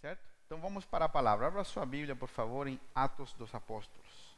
[0.00, 0.20] Certo?
[0.46, 1.46] Então vamos para a palavra.
[1.46, 4.36] Abra sua Bíblia, por favor, em Atos dos Apóstolos.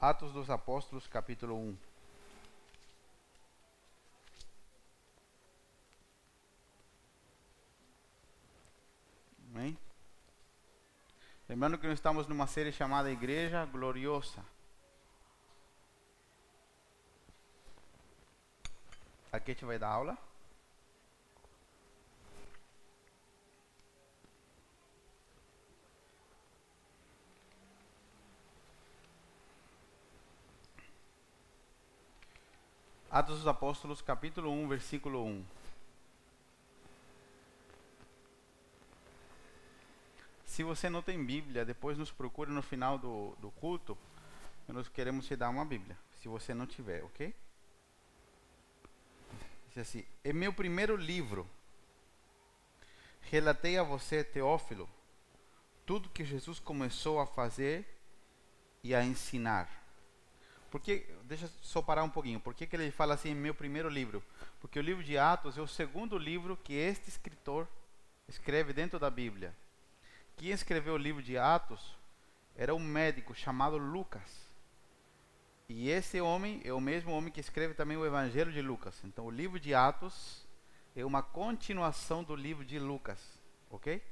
[0.00, 1.76] Atos dos Apóstolos, capítulo 1.
[9.54, 9.78] Amém?
[11.48, 14.44] Lembrando que nós estamos numa série chamada Igreja Gloriosa.
[19.34, 20.16] Aqui a gente vai dar aula.
[33.10, 35.44] Atos dos Apóstolos, capítulo 1, versículo 1.
[40.46, 43.98] Se você não tem Bíblia, depois nos procure no final do, do culto.
[44.68, 47.34] Nós queremos te dar uma Bíblia, se você não tiver, ok?
[49.74, 51.48] Diz assim: É meu primeiro livro.
[53.22, 54.88] Relatei a você, Teófilo,
[55.84, 57.84] tudo que Jesus começou a fazer
[58.82, 59.68] e a ensinar.
[60.70, 62.40] Porque, deixa só parar um pouquinho.
[62.40, 64.22] Por que, que ele fala assim, meu primeiro livro?
[64.60, 67.66] Porque o livro de Atos é o segundo livro que este escritor
[68.28, 69.54] escreve dentro da Bíblia.
[70.36, 71.96] Quem escreveu o livro de Atos
[72.56, 74.53] era um médico chamado Lucas.
[75.68, 79.00] E esse homem é o mesmo homem que escreve também o Evangelho de Lucas.
[79.04, 80.46] Então, o livro de Atos
[80.94, 83.18] é uma continuação do livro de Lucas,
[83.70, 84.02] ok?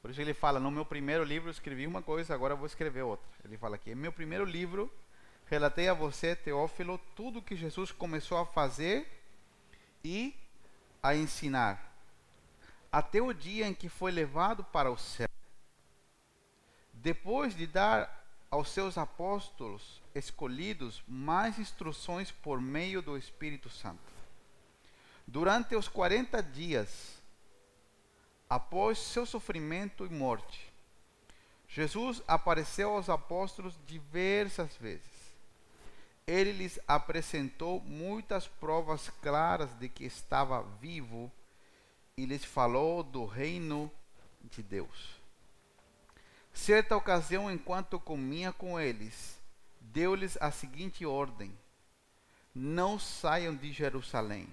[0.00, 3.02] Por isso ele fala: no meu primeiro livro eu escrevi uma coisa, agora vou escrever
[3.02, 3.28] outra.
[3.44, 4.90] Ele fala aqui: meu primeiro livro
[5.46, 9.06] relatei a você, Teófilo, tudo que Jesus começou a fazer
[10.02, 10.34] e
[11.02, 11.92] a ensinar,
[12.90, 15.28] até o dia em que foi levado para o céu.
[16.92, 18.19] Depois de dar
[18.50, 24.12] aos seus apóstolos escolhidos mais instruções por meio do Espírito Santo.
[25.24, 27.22] Durante os 40 dias,
[28.48, 30.68] após seu sofrimento e morte,
[31.68, 35.08] Jesus apareceu aos apóstolos diversas vezes.
[36.26, 41.30] Ele lhes apresentou muitas provas claras de que estava vivo
[42.16, 43.90] e lhes falou do reino
[44.42, 45.19] de Deus.
[46.52, 49.38] Certa ocasião, enquanto comia com eles,
[49.80, 51.56] deu-lhes a seguinte ordem:
[52.54, 54.48] Não saiam de Jerusalém,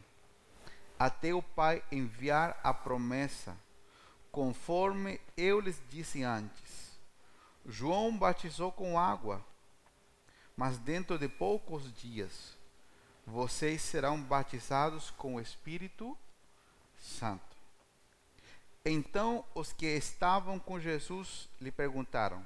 [0.98, 3.58] até o Pai enviar a promessa,
[4.32, 6.98] conforme eu lhes disse antes.
[7.66, 9.46] João batizou com água,
[10.56, 12.58] mas dentro de poucos dias
[13.26, 16.18] vocês serão batizados com o Espírito
[16.98, 17.47] Santo.
[18.90, 22.46] Então os que estavam com Jesus lhe perguntaram: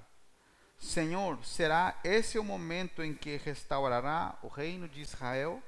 [0.79, 5.61] Senhor, será esse o momento em que restaurará o reino de Israel?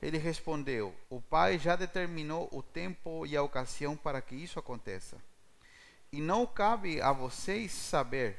[0.00, 5.16] Ele respondeu: O Pai já determinou o tempo e a ocasião para que isso aconteça.
[6.12, 8.38] E não cabe a vocês saber.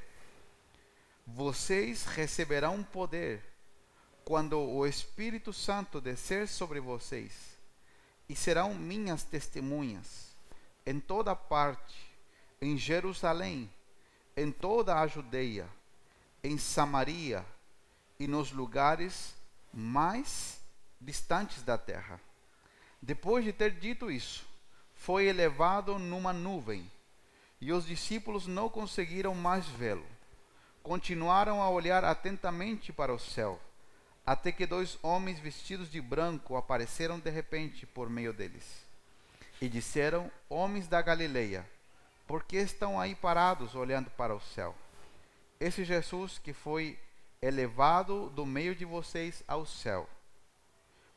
[1.26, 3.44] Vocês receberão poder
[4.24, 7.58] quando o Espírito Santo descer sobre vocês,
[8.30, 10.37] e serão minhas testemunhas
[10.88, 11.98] em toda parte,
[12.62, 13.70] em Jerusalém,
[14.38, 15.68] em toda a Judeia,
[16.42, 17.46] em Samaria
[18.18, 19.36] e nos lugares
[19.74, 20.62] mais
[21.02, 22.22] distantes da terra.
[23.02, 24.48] Depois de ter dito isso,
[24.96, 26.90] foi elevado numa nuvem,
[27.60, 30.08] e os discípulos não conseguiram mais vê-lo.
[30.82, 33.60] Continuaram a olhar atentamente para o céu,
[34.26, 38.87] até que dois homens vestidos de branco apareceram de repente por meio deles
[39.62, 41.68] e disseram: Homens da Galileia,
[42.28, 44.76] por que estão aí parados olhando para o céu?
[45.60, 47.00] Esse Jesus que foi
[47.42, 50.08] elevado do meio de vocês ao céu,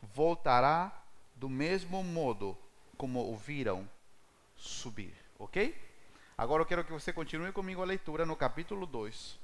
[0.01, 1.03] voltará
[1.35, 2.57] do mesmo modo
[2.97, 3.89] como o viram
[4.57, 5.15] subir.
[5.39, 5.75] Ok?
[6.37, 9.39] Agora eu quero que você continue comigo a leitura no capítulo 2.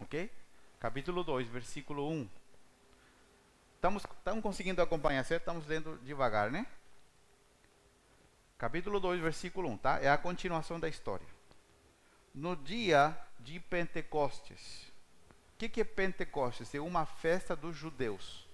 [0.00, 0.30] Ok?
[0.78, 2.28] Capítulo 2, versículo 1.
[3.76, 5.42] Estamos, estamos conseguindo acompanhar, certo?
[5.42, 6.66] Estamos lendo devagar, né?
[8.62, 9.98] Capítulo 2, versículo 1, tá?
[10.00, 11.26] É a continuação da história.
[12.32, 14.84] No dia de Pentecostes.
[15.54, 16.72] O que, que é Pentecostes?
[16.72, 18.46] É uma festa dos judeus.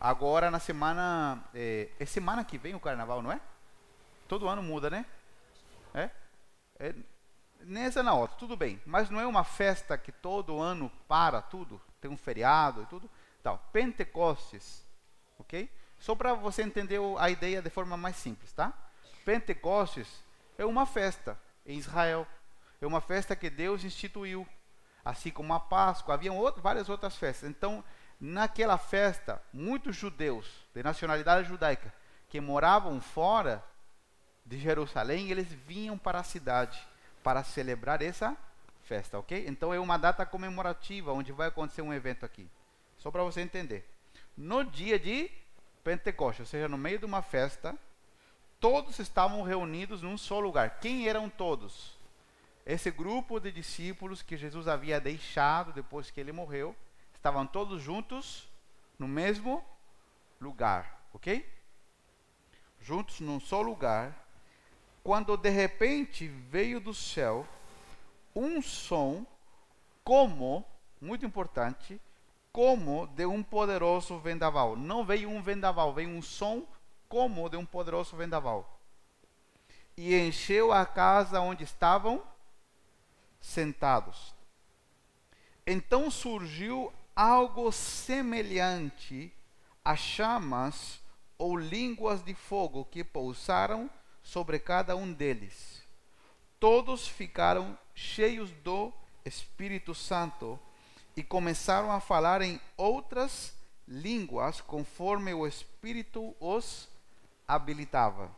[0.00, 1.44] Agora, na semana.
[1.54, 3.38] É, é, semana que vem o carnaval, não é?
[4.26, 5.04] Todo ano muda, né?
[5.92, 6.08] É?
[6.78, 6.94] é
[7.60, 8.80] nessa na outra, tudo bem.
[8.86, 13.10] Mas não é uma festa que todo ano para tudo, tem um feriado e tudo.
[13.42, 14.82] Então, Pentecostes,
[15.38, 15.70] ok?
[15.98, 18.87] Só para você entender a ideia de forma mais simples, tá?
[19.28, 20.24] Pentecostes
[20.56, 22.26] é uma festa em Israel.
[22.80, 24.48] É uma festa que Deus instituiu.
[25.04, 27.46] Assim como a Páscoa, havia outro, várias outras festas.
[27.46, 27.84] Então,
[28.18, 31.92] naquela festa, muitos judeus de nacionalidade judaica
[32.30, 33.62] que moravam fora
[34.46, 36.82] de Jerusalém, eles vinham para a cidade
[37.22, 38.34] para celebrar essa
[38.84, 39.44] festa, ok?
[39.46, 42.48] Então é uma data comemorativa onde vai acontecer um evento aqui.
[42.96, 43.86] Só para você entender.
[44.34, 45.30] No dia de
[45.84, 47.78] Pentecostes, ou seja, no meio de uma festa,
[48.60, 50.78] todos estavam reunidos num só lugar.
[50.80, 51.96] Quem eram todos?
[52.66, 56.76] Esse grupo de discípulos que Jesus havia deixado depois que ele morreu,
[57.14, 58.48] estavam todos juntos
[58.98, 59.64] no mesmo
[60.40, 61.48] lugar, ok?
[62.80, 64.26] Juntos num só lugar,
[65.02, 67.46] quando de repente veio do céu
[68.34, 69.26] um som
[70.04, 70.64] como,
[71.00, 72.00] muito importante,
[72.52, 74.76] como de um poderoso vendaval.
[74.76, 76.66] Não veio um vendaval, veio um som
[77.08, 78.80] como de um poderoso vendaval.
[79.96, 82.22] E encheu a casa onde estavam
[83.40, 84.34] sentados.
[85.66, 89.32] Então surgiu algo semelhante
[89.84, 91.00] a chamas
[91.36, 93.90] ou línguas de fogo que pousaram
[94.22, 95.82] sobre cada um deles.
[96.60, 98.92] Todos ficaram cheios do
[99.24, 100.58] Espírito Santo
[101.16, 103.54] e começaram a falar em outras
[103.86, 106.88] línguas conforme o Espírito os
[107.48, 108.30] habilitava.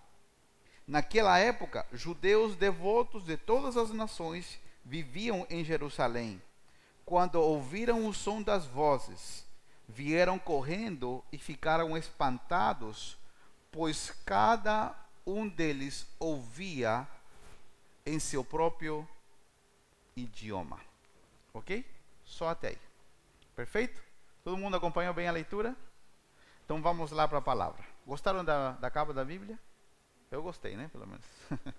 [0.86, 6.40] Naquela época, judeus devotos de todas as nações viviam em Jerusalém.
[7.04, 9.44] Quando ouviram o som das vozes,
[9.88, 13.18] vieram correndo e ficaram espantados,
[13.70, 14.94] pois cada
[15.26, 17.06] um deles ouvia
[18.06, 19.06] em seu próprio
[20.16, 20.80] idioma.
[21.52, 21.84] Ok?
[22.24, 22.78] Só até aí.
[23.56, 24.00] Perfeito?
[24.44, 25.76] Todo mundo acompanhou bem a leitura?
[26.64, 27.89] Então vamos lá para a palavra.
[28.06, 29.58] Gostaram da, da capa da Bíblia?
[30.30, 30.88] Eu gostei, né?
[30.92, 31.24] Pelo menos.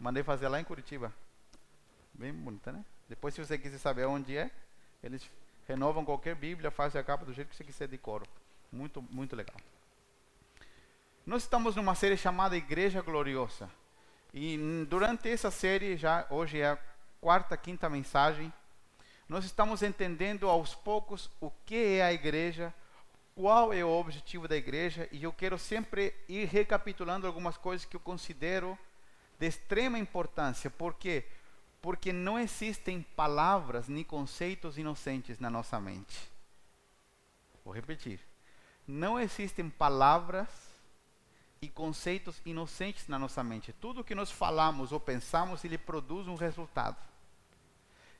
[0.00, 1.12] Mandei fazer lá em Curitiba.
[2.14, 2.84] Bem bonita, né?
[3.08, 4.50] Depois, se você quiser saber onde é,
[5.02, 5.28] eles
[5.66, 8.26] renovam qualquer Bíblia, fazem a capa do jeito que você quiser de coro.
[8.70, 9.56] Muito, muito legal.
[11.24, 13.70] Nós estamos numa série chamada Igreja Gloriosa.
[14.32, 14.56] E
[14.88, 16.78] durante essa série, já hoje é a
[17.20, 18.52] quarta, quinta mensagem,
[19.28, 22.72] nós estamos entendendo aos poucos o que é a igreja,
[23.38, 27.94] qual é o objetivo da igreja, e eu quero sempre ir recapitulando algumas coisas que
[27.94, 28.76] eu considero
[29.38, 30.68] de extrema importância.
[30.68, 31.24] Por quê?
[31.80, 36.18] Porque não existem palavras nem conceitos inocentes na nossa mente.
[37.64, 38.18] Vou repetir.
[38.84, 40.48] Não existem palavras
[41.62, 43.72] e conceitos inocentes na nossa mente.
[43.72, 46.98] Tudo que nós falamos ou pensamos, ele produz um resultado.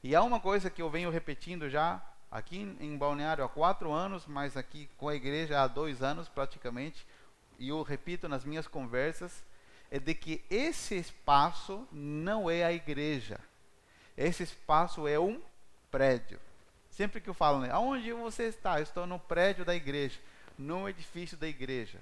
[0.00, 2.00] E há uma coisa que eu venho repetindo já
[2.30, 7.06] aqui em Balneário há quatro anos, mas aqui com a igreja há dois anos praticamente,
[7.58, 9.44] e eu repito nas minhas conversas,
[9.90, 13.40] é de que esse espaço não é a igreja.
[14.16, 15.40] Esse espaço é um
[15.90, 16.38] prédio.
[16.90, 18.78] Sempre que eu falo, né, aonde você está?
[18.78, 20.19] Eu estou no prédio da igreja,
[20.58, 22.00] no edifício da igreja.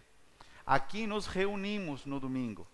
[0.66, 2.66] Aqui nos reunimos no domingo,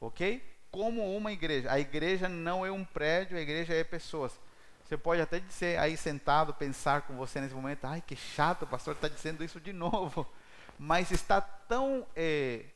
[0.00, 0.42] ok?
[0.76, 1.72] como uma igreja.
[1.72, 4.38] A igreja não é um prédio, a igreja é pessoas.
[4.86, 8.66] Você pode até dizer aí sentado, pensar com você nesse momento, ai que chato, o
[8.68, 10.24] pastor está dizendo isso de novo.
[10.78, 12.66] Mas está tão é,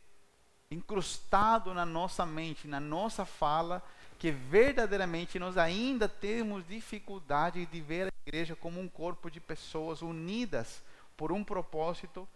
[0.70, 3.80] incrustado na nossa mente, na nossa fala,
[4.18, 10.02] que verdadeiramente nós ainda temos dificuldade de ver a igreja como um corpo de pessoas
[10.02, 10.82] unidas
[11.16, 12.26] por um propósito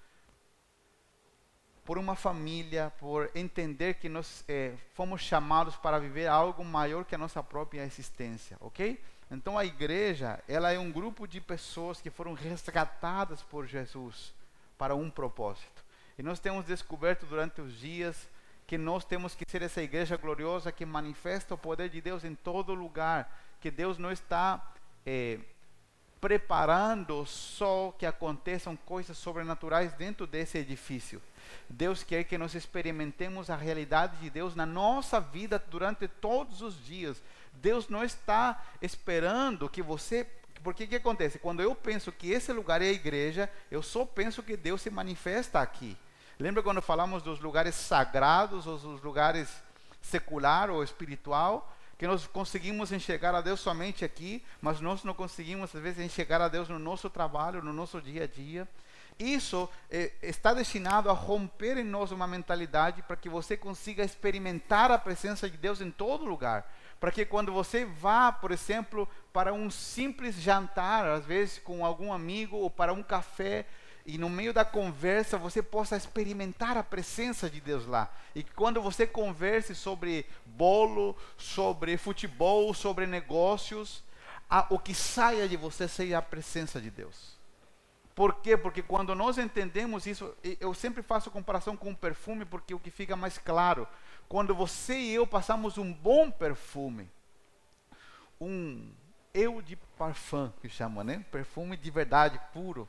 [1.85, 7.15] por uma família, por entender que nós é, fomos chamados para viver algo maior que
[7.15, 8.99] a nossa própria existência, ok?
[9.31, 14.35] Então a igreja, ela é um grupo de pessoas que foram resgatadas por Jesus
[14.79, 15.85] para um propósito.
[16.19, 18.29] E nós temos descoberto durante os dias
[18.67, 22.35] que nós temos que ser essa igreja gloriosa que manifesta o poder de Deus em
[22.35, 24.73] todo lugar, que Deus não está
[25.05, 25.39] é,
[26.21, 31.21] preparando só que aconteçam coisas sobrenaturais dentro desse edifício.
[31.69, 36.83] Deus quer que nós experimentemos a realidade de Deus na nossa vida durante todos os
[36.83, 37.23] dias.
[37.57, 40.27] Deus não está esperando que você.
[40.63, 41.39] Porque o que acontece?
[41.39, 44.91] Quando eu penso que esse lugar é a igreja, eu só penso que Deus se
[44.91, 45.97] manifesta aqui.
[46.39, 49.49] Lembra quando falamos dos lugares sagrados, ou dos lugares
[50.01, 51.71] secular ou espiritual?
[51.97, 56.41] que nós conseguimos enxergar a Deus somente aqui, mas nós não conseguimos às vezes enxergar
[56.41, 58.69] a Deus no nosso trabalho, no nosso dia a dia.
[59.19, 64.91] Isso eh, está destinado a romper em nós uma mentalidade para que você consiga experimentar
[64.91, 66.69] a presença de Deus em todo lugar.
[67.01, 72.13] Para que quando você vá, por exemplo, para um simples jantar, às vezes com algum
[72.13, 73.67] amigo, ou para um café,
[74.07, 78.13] e no meio da conversa você possa experimentar a presença de Deus lá.
[78.35, 84.03] E quando você converse sobre bolo, sobre futebol, sobre negócios,
[84.49, 87.35] a, o que saia de você seja a presença de Deus.
[88.15, 88.57] Por quê?
[88.57, 92.91] Porque quando nós entendemos isso, eu sempre faço comparação com o perfume, porque o que
[92.91, 93.89] fica mais claro,
[94.29, 97.11] quando você e eu passamos um bom perfume,
[98.41, 98.91] um
[99.33, 101.25] eu de parfum, que chama, né?
[101.31, 102.89] Perfume de verdade, puro.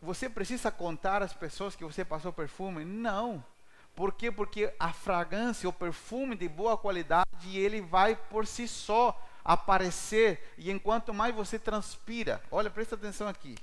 [0.00, 2.84] Você precisa contar às pessoas que você passou perfume?
[2.84, 3.44] Não.
[3.94, 4.30] Por quê?
[4.30, 10.54] Porque a fragrância, o perfume de boa qualidade, ele vai por si só aparecer.
[10.56, 13.56] E enquanto mais você transpira, olha, presta atenção aqui.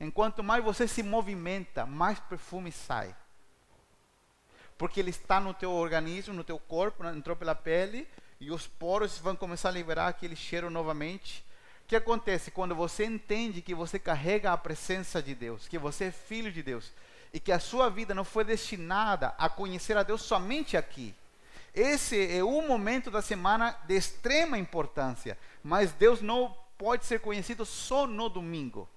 [0.00, 3.14] Enquanto mais você se movimenta, mais perfume sai.
[4.76, 8.08] Porque ele está no teu organismo, no teu corpo, entrou pela pele,
[8.40, 11.44] e os poros vão começar a liberar aquele cheiro novamente.
[11.84, 16.06] O que acontece quando você entende que você carrega a presença de Deus, que você
[16.06, 16.90] é filho de Deus
[17.34, 21.12] e que a sua vida não foi destinada a conhecer a Deus somente aqui.
[21.74, 27.66] Esse é um momento da semana de extrema importância, mas Deus não pode ser conhecido
[27.66, 28.88] só no domingo.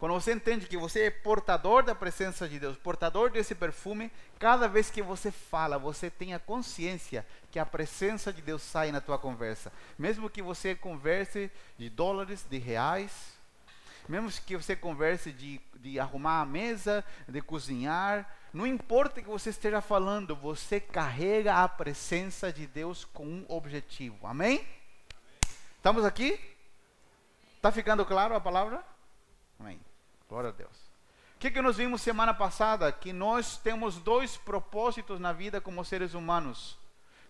[0.00, 4.66] Quando você entende que você é portador da presença de Deus, portador desse perfume, cada
[4.66, 9.18] vez que você fala, você tenha consciência que a presença de Deus sai na tua
[9.18, 9.70] conversa.
[9.98, 13.38] Mesmo que você converse de dólares, de reais,
[14.08, 19.50] mesmo que você converse de, de arrumar a mesa, de cozinhar, não importa que você
[19.50, 24.26] esteja falando, você carrega a presença de Deus com um objetivo.
[24.26, 24.60] Amém?
[24.60, 24.66] Amém.
[25.76, 26.40] Estamos aqui?
[27.56, 28.82] Está ficando claro a palavra?
[29.58, 29.78] Amém.
[30.30, 30.78] Glória a Deus.
[31.34, 32.92] O que, que nós vimos semana passada?
[32.92, 36.78] Que nós temos dois propósitos na vida como seres humanos.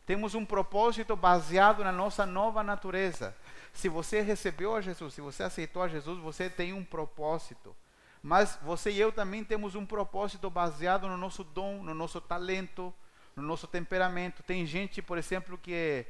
[0.05, 3.35] Temos um propósito baseado na nossa nova natureza.
[3.73, 7.75] Se você recebeu a Jesus, se você aceitou a Jesus, você tem um propósito.
[8.23, 12.93] Mas você e eu também temos um propósito baseado no nosso dom, no nosso talento,
[13.35, 14.43] no nosso temperamento.
[14.43, 16.05] Tem gente, por exemplo, que,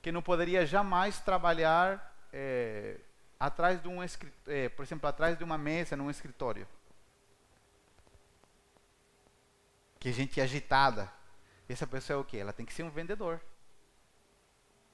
[0.00, 3.00] que não poderia jamais trabalhar é,
[3.46, 3.98] atrás de um
[4.46, 6.66] é, por exemplo, atrás de uma mesa num escritório.
[10.00, 11.12] Que gente agitada.
[11.68, 12.38] Essa pessoa é o quê?
[12.38, 13.40] Ela tem que ser um vendedor.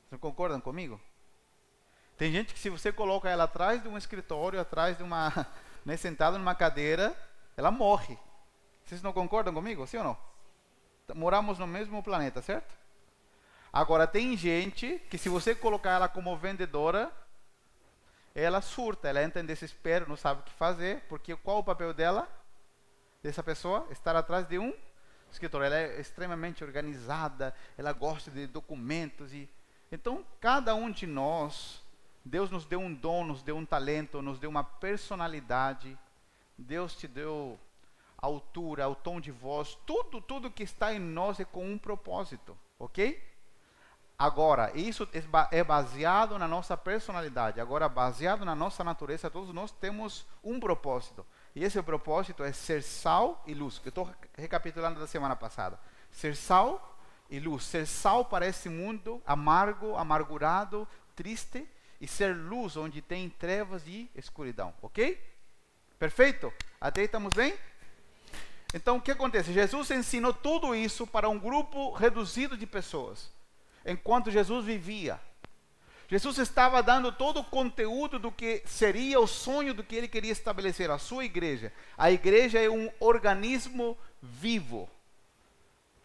[0.08, 1.00] Vocês concordam comigo?
[2.16, 5.46] Tem gente que se você coloca ela atrás de um escritório, atrás de uma,
[5.86, 7.16] né, sentada numa cadeira,
[7.56, 8.18] ela morre.
[8.84, 9.86] Vocês não concordam comigo?
[9.86, 10.18] Sim ou não?
[11.14, 12.74] Moramos no mesmo planeta, certo?
[13.72, 17.12] Agora tem gente que se você colocar ela como vendedora,
[18.42, 21.92] ela surta, ela entra em desespero, não sabe o que fazer, porque qual o papel
[21.92, 22.28] dela,
[23.22, 23.86] dessa pessoa?
[23.90, 24.72] Estar atrás de um
[25.30, 25.62] escritor.
[25.62, 29.48] Ela é extremamente organizada, ela gosta de documentos e
[29.92, 31.82] então cada um de nós,
[32.24, 35.98] Deus nos deu um dom, nos deu um talento, nos deu uma personalidade.
[36.56, 37.58] Deus te deu
[38.18, 41.78] a altura, o tom de voz, tudo, tudo que está em nós é com um
[41.78, 43.29] propósito, ok?
[44.20, 45.08] Agora, isso
[45.50, 47.58] é baseado na nossa personalidade.
[47.58, 51.24] Agora, baseado na nossa natureza, todos nós temos um propósito.
[51.54, 53.80] E esse propósito é ser sal e luz.
[53.82, 55.80] Eu estou recapitulando da semana passada.
[56.10, 56.98] Ser sal
[57.30, 57.64] e luz.
[57.64, 60.86] Ser sal para esse mundo amargo, amargurado,
[61.16, 61.66] triste.
[61.98, 64.74] E ser luz onde tem trevas e escuridão.
[64.82, 65.18] Ok?
[65.98, 66.52] Perfeito?
[66.78, 67.54] Até aí estamos bem?
[68.74, 69.50] Então, o que acontece?
[69.50, 73.39] Jesus ensinou tudo isso para um grupo reduzido de pessoas
[73.84, 75.20] enquanto Jesus vivia.
[76.10, 80.32] Jesus estava dando todo o conteúdo do que seria o sonho do que ele queria
[80.32, 81.72] estabelecer, a sua igreja.
[81.96, 84.90] A igreja é um organismo vivo,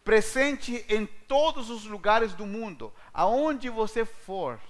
[0.04, 4.60] presente em todos os lugares do mundo, aonde você for.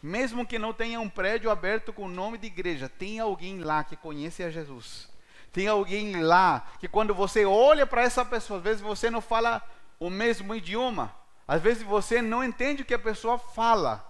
[0.00, 3.82] Mesmo que não tenha um prédio aberto com o nome de igreja, tem alguém lá
[3.82, 5.08] que conhece a Jesus.
[5.52, 9.60] Tem alguém lá que quando você olha para essa pessoa, às vezes você não fala
[9.98, 11.12] o mesmo idioma,
[11.48, 14.04] às vezes você não entende o que a pessoa fala,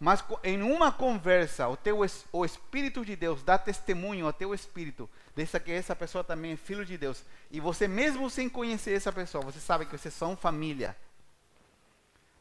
[0.00, 2.00] mas em uma conversa, o teu
[2.32, 6.56] o espírito de Deus dá testemunho ao teu espírito dessa que essa pessoa também é
[6.56, 7.22] filho de Deus.
[7.48, 10.96] E você mesmo sem conhecer essa pessoa, você sabe que vocês são família.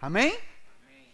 [0.01, 0.39] Amém?
[0.81, 1.13] Amém.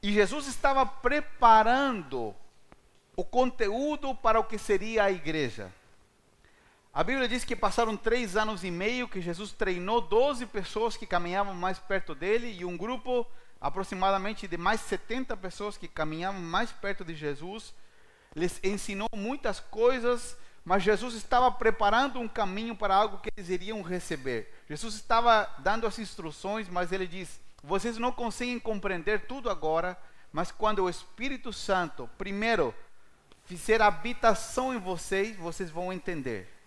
[0.00, 2.36] E Jesus estava preparando
[3.16, 5.72] o conteúdo para o que seria a igreja.
[6.98, 11.06] A Bíblia diz que passaram três anos e meio que Jesus treinou 12 pessoas que
[11.06, 13.24] caminhavam mais perto dele e um grupo
[13.60, 17.72] aproximadamente de mais 70 pessoas que caminhavam mais perto de Jesus.
[18.34, 23.80] Lhes ensinou muitas coisas, mas Jesus estava preparando um caminho para algo que eles iriam
[23.80, 24.52] receber.
[24.68, 29.96] Jesus estava dando as instruções, mas ele diz: Vocês não conseguem compreender tudo agora,
[30.32, 32.74] mas quando o Espírito Santo, primeiro,
[33.44, 36.57] fizer habitação em vocês, vocês vão entender.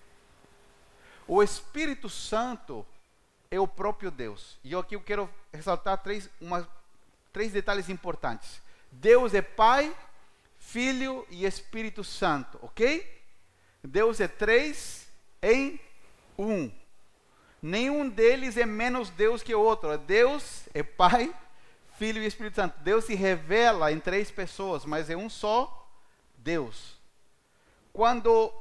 [1.34, 2.86] O Espírito Santo
[3.50, 4.60] é o próprio Deus.
[4.66, 6.68] E aqui eu quero ressaltar três, uma,
[7.32, 8.62] três detalhes importantes.
[8.92, 9.96] Deus é Pai,
[10.60, 13.24] Filho e Espírito Santo, ok?
[13.82, 15.08] Deus é três
[15.42, 15.80] em
[16.38, 16.70] um.
[17.62, 19.98] Nenhum deles é menos Deus que o outro.
[20.00, 21.34] Deus é Pai,
[21.98, 22.78] Filho e Espírito Santo.
[22.82, 25.90] Deus se revela em três pessoas, mas é um só
[26.36, 27.00] Deus.
[27.94, 28.54] Quando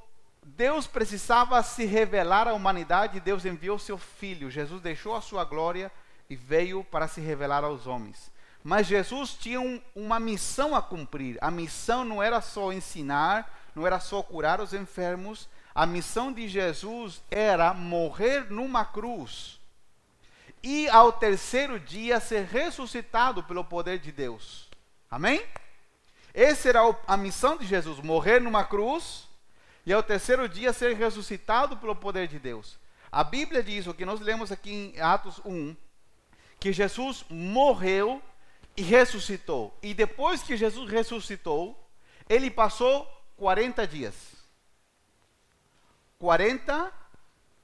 [0.42, 4.50] Deus precisava se revelar à humanidade, Deus enviou seu Filho.
[4.50, 5.90] Jesus deixou a sua glória
[6.28, 8.30] e veio para se revelar aos homens.
[8.62, 11.38] Mas Jesus tinha um, uma missão a cumprir.
[11.40, 15.48] A missão não era só ensinar, não era só curar os enfermos.
[15.74, 19.60] A missão de Jesus era morrer numa cruz
[20.62, 24.68] e ao terceiro dia ser ressuscitado pelo poder de Deus.
[25.10, 25.42] Amém?
[26.34, 29.28] Essa era a missão de Jesus: morrer numa cruz
[29.90, 32.78] e ao terceiro dia ser ressuscitado pelo poder de Deus.
[33.10, 35.74] A Bíblia diz, o que nós lemos aqui em Atos 1,
[36.60, 38.22] que Jesus morreu
[38.76, 39.76] e ressuscitou.
[39.82, 41.76] E depois que Jesus ressuscitou,
[42.28, 43.04] ele passou
[43.36, 44.14] 40 dias.
[46.20, 46.92] 40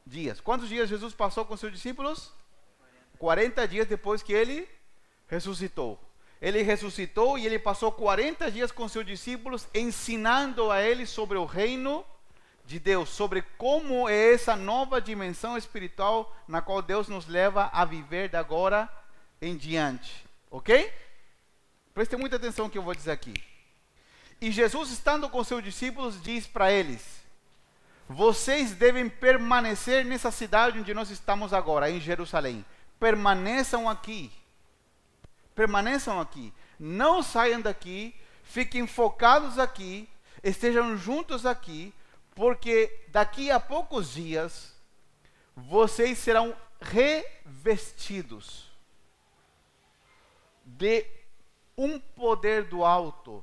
[0.05, 0.41] dias.
[0.41, 2.33] Quantos dias Jesus passou com seus discípulos?
[3.21, 4.69] 40 dias depois que ele
[5.29, 5.97] ressuscitou.
[6.43, 11.45] Ele ressuscitou e ele passou 40 dias com seus discípulos ensinando a eles sobre o
[11.45, 12.05] reino
[12.67, 17.85] de Deus, sobre como é essa nova dimensão espiritual na qual Deus nos leva a
[17.85, 18.89] viver de agora
[19.41, 20.27] em diante.
[20.51, 20.93] Ok?
[21.95, 23.35] Preste muita atenção no que eu vou dizer aqui.
[24.41, 27.23] E Jesus, estando com seus discípulos, diz para eles:
[28.09, 32.65] Vocês devem permanecer nessa cidade onde nós estamos agora, em Jerusalém.
[32.99, 34.31] Permaneçam aqui.
[35.55, 36.53] Permaneçam aqui.
[36.79, 38.15] Não saiam daqui.
[38.43, 40.09] Fiquem focados aqui.
[40.43, 41.95] Estejam juntos aqui.
[42.37, 44.73] Porque daqui a poucos dias
[45.57, 48.71] vocês serão revestidos
[50.63, 51.07] de
[51.79, 53.43] um poder do alto.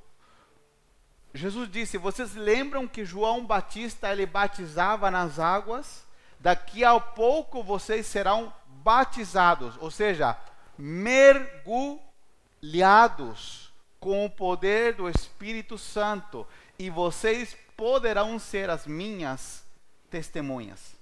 [1.33, 6.05] Jesus disse: Vocês lembram que João Batista ele batizava nas águas?
[6.39, 10.37] Daqui a pouco vocês serão batizados, ou seja,
[10.77, 16.45] mergulhados com o poder do Espírito Santo,
[16.77, 19.63] e vocês poderão ser as minhas
[20.09, 20.95] testemunhas.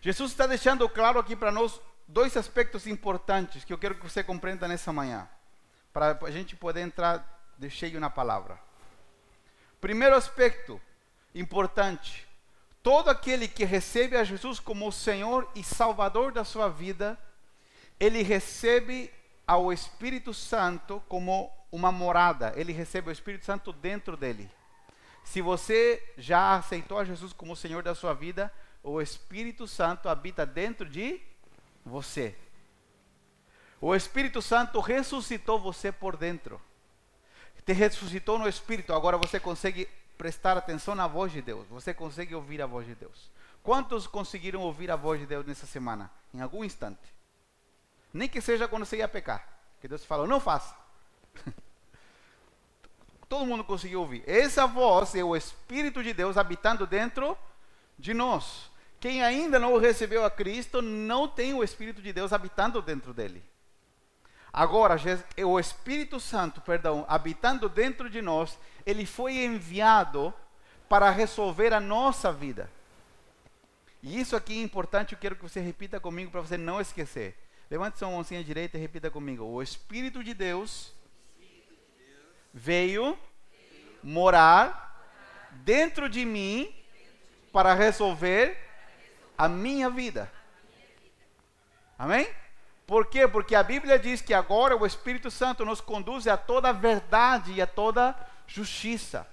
[0.00, 4.22] Jesus está deixando claro aqui para nós dois aspectos importantes que eu quero que você
[4.24, 5.28] compreenda nessa manhã,
[5.92, 8.58] para a gente poder entrar de cheio na palavra.
[9.80, 10.80] Primeiro aspecto
[11.34, 12.26] importante:
[12.82, 17.18] todo aquele que recebe a Jesus como o Senhor e Salvador da sua vida,
[18.00, 19.12] ele recebe
[19.46, 24.50] ao Espírito Santo como uma morada, ele recebe o Espírito Santo dentro dele.
[25.24, 30.44] Se você já aceitou a Jesus como Senhor da sua vida, o Espírito Santo habita
[30.44, 31.20] dentro de
[31.84, 32.36] você.
[33.80, 36.60] O Espírito Santo ressuscitou você por dentro.
[37.64, 38.92] Te ressuscitou no Espírito.
[38.92, 41.66] Agora você consegue prestar atenção na voz de Deus.
[41.68, 43.30] Você consegue ouvir a voz de Deus.
[43.62, 46.10] Quantos conseguiram ouvir a voz de Deus nessa semana?
[46.34, 47.14] Em algum instante.
[48.12, 49.46] Nem que seja quando você ia pecar.
[49.80, 50.76] Que Deus falou, não faça.
[53.32, 54.22] Todo mundo conseguiu ouvir.
[54.26, 57.34] Essa voz é o Espírito de Deus habitando dentro
[57.98, 58.70] de nós.
[59.00, 63.42] Quem ainda não recebeu a Cristo não tem o Espírito de Deus habitando dentro dele.
[64.52, 64.96] Agora,
[65.46, 70.30] o Espírito Santo, perdão, habitando dentro de nós, ele foi enviado
[70.86, 72.70] para resolver a nossa vida.
[74.02, 77.34] E isso aqui é importante, eu quero que você repita comigo para você não esquecer.
[77.70, 79.42] Levante sua mãozinha direita e repita comigo.
[79.42, 80.92] O Espírito de Deus,
[82.52, 83.18] veio
[84.02, 84.82] morar
[85.50, 86.74] dentro de mim
[87.52, 88.58] para resolver
[89.36, 90.30] a minha vida.
[91.98, 92.28] Amém?
[92.86, 93.28] Por quê?
[93.28, 97.52] Porque a Bíblia diz que agora o Espírito Santo nos conduz a toda a verdade
[97.52, 98.14] e a toda
[98.46, 99.26] justiça.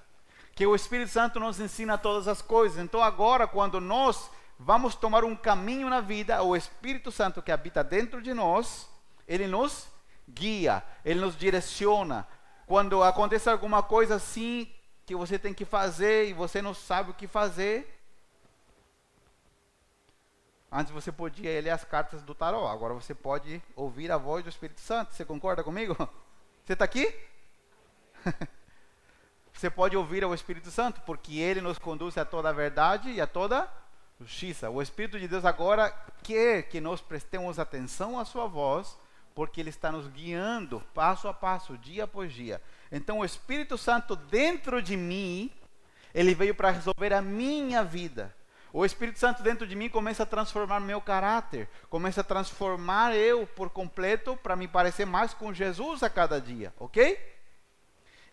[0.53, 2.77] Que o Espírito Santo nos ensina todas as coisas.
[2.77, 7.83] Então, agora, quando nós vamos tomar um caminho na vida, o Espírito Santo que habita
[7.83, 8.89] dentro de nós,
[9.27, 9.87] ele nos
[10.27, 12.27] guia, ele nos direciona.
[12.69, 14.71] Quando acontece alguma coisa assim
[15.03, 17.95] que você tem que fazer e você não sabe o que fazer,
[20.71, 24.51] Antes você podia ler as cartas do tarô, agora você pode ouvir a voz do
[24.51, 25.15] Espírito Santo.
[25.15, 25.95] Você concorda comigo?
[26.63, 27.11] Você está aqui?
[29.51, 33.19] você pode ouvir o Espírito Santo, porque ele nos conduz a toda a verdade e
[33.19, 33.67] a toda
[34.19, 34.69] justiça.
[34.69, 35.89] O Espírito de Deus agora
[36.21, 38.95] quer que nós prestemos atenção à sua voz,
[39.39, 42.61] porque ele está nos guiando passo a passo, dia após dia.
[42.91, 45.49] Então o Espírito Santo dentro de mim,
[46.13, 48.35] ele veio para resolver a minha vida
[48.73, 53.47] O Espírito Santo dentro de mim começa a transformar meu caráter, começa a transformar eu
[53.47, 57.17] por completo para me parecer mais com Jesus a cada dia, ok?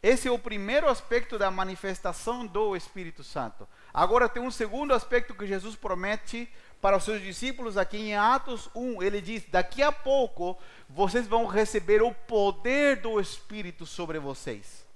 [0.03, 3.67] Esse é o primeiro aspecto da manifestação do Espírito Santo.
[3.95, 6.53] Agora tem um segundo aspecto que Jesus promete
[6.87, 9.03] para os seus discípulos aqui em Atos 1.
[9.03, 10.57] Ele diz: Daqui a pouco
[10.89, 14.87] vocês vão receber o poder do Espírito sobre vocês.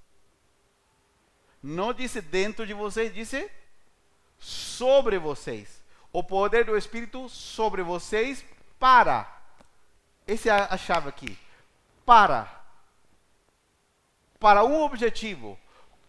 [1.60, 3.50] Não disse dentro de vocês, disse
[4.38, 5.82] sobre vocês.
[6.12, 8.44] O poder do Espírito sobre vocês
[8.78, 9.28] para.
[10.28, 11.36] Essa é a chave aqui.
[12.06, 12.48] Para.
[14.38, 15.58] Para um objetivo.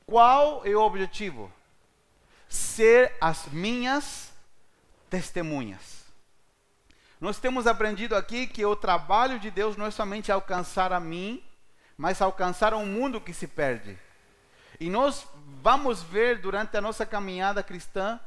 [0.06, 1.52] Qual é o objetivo?
[2.48, 4.31] Ser as minhas
[5.12, 6.06] testemunhas.
[7.20, 11.44] Nós temos aprendido aqui que o trabalho de Deus não é somente alcançar a mim,
[11.98, 14.00] mas alcançar um mundo que se perde.
[14.80, 15.28] E nós
[15.62, 18.20] vamos ver durante a nossa caminhada cristã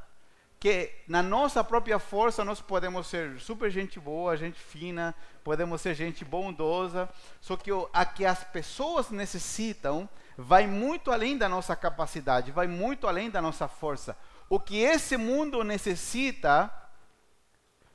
[0.60, 5.94] que na nossa própria força nós podemos ser super gente boa, gente fina, podemos ser
[5.94, 7.08] gente bondosa,
[7.40, 12.66] só que o, a que as pessoas necessitam vai muito além da nossa capacidade, vai
[12.66, 14.16] muito além da nossa força.
[14.48, 16.72] O que esse mundo necessita,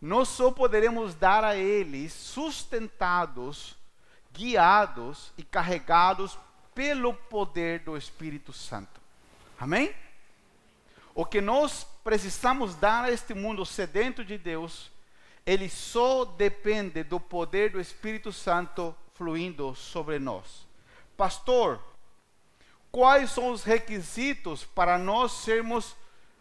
[0.01, 3.75] nós só poderemos dar a eles sustentados,
[4.31, 6.37] guiados e carregados
[6.73, 9.01] pelo poder do Espírito Santo.
[9.59, 9.93] Amém?
[11.13, 14.89] O que nós precisamos dar a este mundo sedento de Deus,
[15.45, 20.65] ele só depende do poder do Espírito Santo fluindo sobre nós.
[21.17, 21.83] Pastor,
[22.89, 25.95] quais são os requisitos para nós sermos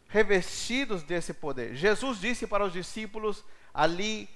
[0.08, 1.74] revestidos desse poder?
[1.74, 4.28] Jesus disse para os discípulos ali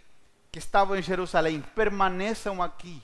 [0.51, 3.03] que estavam em Jerusalém: permaneçam aqui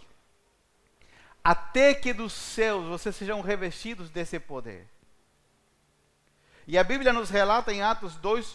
[1.48, 4.86] até que dos céus vocês sejam revestidos desse poder.
[6.66, 8.54] E a Bíblia nos relata em Atos 2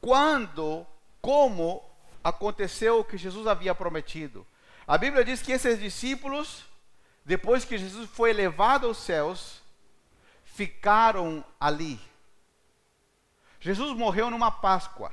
[0.00, 0.84] quando,
[1.20, 1.80] como
[2.24, 4.44] aconteceu o que Jesus havia prometido.
[4.86, 6.64] A Bíblia diz que esses discípulos,
[7.24, 9.62] depois que Jesus foi elevado aos céus,
[10.44, 12.00] ficaram ali.
[13.60, 15.12] Jesus morreu numa Páscoa.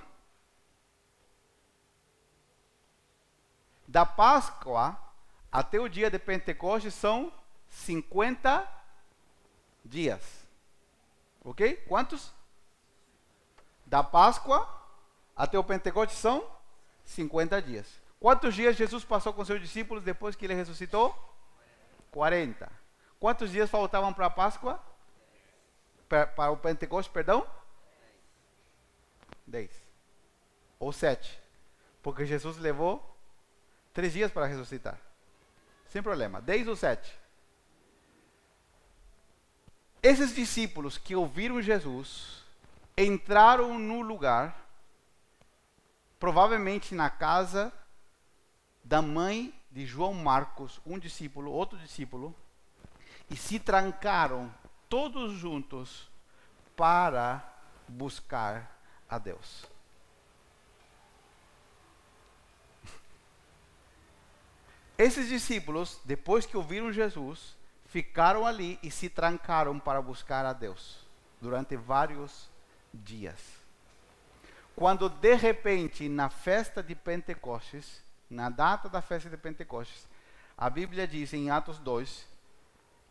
[3.88, 4.98] Da Páscoa
[5.52, 7.32] até o dia de Pentecostes são
[7.70, 8.68] 50
[9.86, 10.48] dias.
[11.44, 11.76] Ok?
[11.88, 12.34] Quantos?
[13.86, 14.68] Da Páscoa
[15.36, 16.48] até o Pentecostes são
[17.06, 18.02] 50 dias.
[18.20, 21.14] Quantos dias Jesus passou com seus discípulos depois que ele ressuscitou?
[22.12, 22.72] 40.
[23.20, 24.82] Quantos dias faltavam para a Páscoa?
[26.08, 27.46] Para o Pentecostes, perdão?
[29.54, 29.70] 10.
[30.80, 31.40] Ou 7.
[32.02, 33.16] Porque Jesus levou
[33.94, 35.00] três dias para ressuscitar.
[35.88, 36.42] Sem problema.
[36.42, 37.20] 10 ou 7.
[40.02, 42.44] Esses discípulos que ouviram Jesus
[42.98, 44.68] entraram no lugar,
[46.20, 47.72] provavelmente na casa
[48.84, 52.36] da mãe de João Marcos, um discípulo, outro discípulo,
[53.30, 54.54] e se trancaram
[54.90, 56.10] todos juntos
[56.76, 57.42] para
[57.88, 58.74] buscar
[59.14, 59.66] a Deus.
[64.98, 71.06] Esses discípulos, depois que ouviram Jesus, ficaram ali e se trancaram para buscar a Deus
[71.40, 72.50] durante vários
[72.94, 73.40] dias.
[74.76, 80.08] Quando de repente, na festa de Pentecostes, na data da festa de Pentecostes,
[80.58, 82.26] a Bíblia diz em Atos 2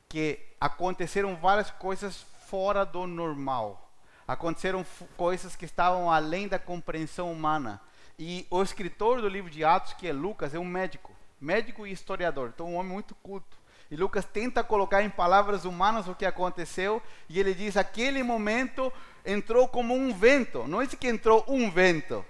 [0.09, 3.92] que aconteceram várias coisas fora do normal.
[4.27, 4.85] Aconteceram
[5.17, 7.81] coisas que estavam além da compreensão humana.
[8.19, 11.91] E o escritor do livro de Atos, que é Lucas, é um médico médico e
[11.93, 13.59] historiador, então um homem muito culto.
[13.91, 18.91] E Lucas tenta colocar em palavras humanas o que aconteceu, e ele diz: aquele momento
[19.27, 22.25] entrou como um vento, não é que entrou um vento.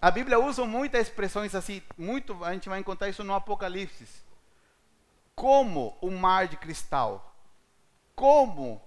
[0.00, 4.06] A Bíblia usa muitas expressões assim, muito, a gente vai encontrar isso no Apocalipse.
[5.34, 7.34] Como o mar de cristal,
[8.14, 8.82] como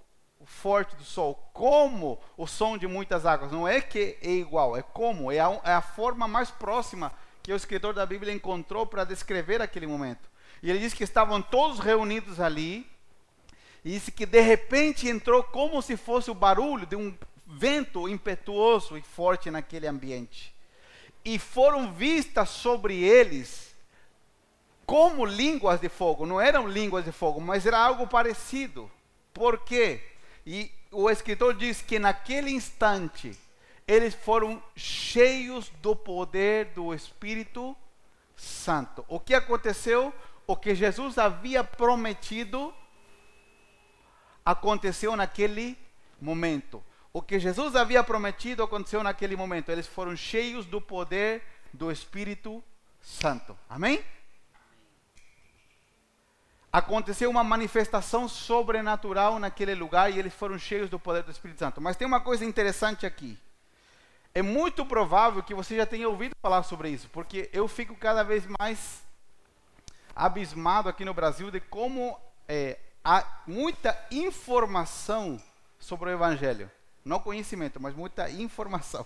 [0.49, 3.51] forte do sol, como o som de muitas águas.
[3.51, 7.53] Não é que é igual, é como, é a, é a forma mais próxima que
[7.53, 10.29] o escritor da Bíblia encontrou para descrever aquele momento.
[10.61, 12.85] E ele diz que estavam todos reunidos ali,
[13.85, 18.97] e disse que de repente entrou como se fosse o barulho de um vento impetuoso
[18.97, 20.53] e forte naquele ambiente.
[21.23, 23.73] E foram vistas sobre eles
[24.85, 26.25] como línguas de fogo.
[26.25, 28.91] Não eram línguas de fogo, mas era algo parecido.
[29.33, 30.08] Por quê?
[30.51, 33.37] E o escritor diz que naquele instante
[33.87, 37.77] eles foram cheios do poder do Espírito
[38.35, 39.05] Santo.
[39.07, 40.11] O que aconteceu?
[40.47, 42.73] O que Jesus havia prometido
[44.43, 45.77] aconteceu naquele
[46.19, 46.83] momento.
[47.13, 49.69] O que Jesus havia prometido aconteceu naquele momento.
[49.71, 52.63] Eles foram cheios do poder do Espírito
[52.99, 53.55] Santo.
[53.69, 54.03] Amém?
[56.71, 61.81] Aconteceu uma manifestação sobrenatural naquele lugar e eles foram cheios do poder do Espírito Santo.
[61.81, 63.37] Mas tem uma coisa interessante aqui.
[64.35, 68.23] É muito provável que você já tenha ouvido falar sobre isso, porque eu fico cada
[68.23, 69.01] vez mais
[70.15, 75.41] abismado aqui no Brasil de como é, há muita informação
[75.79, 76.69] sobre o Evangelho.
[77.03, 79.05] Não conhecimento, mas muita informação.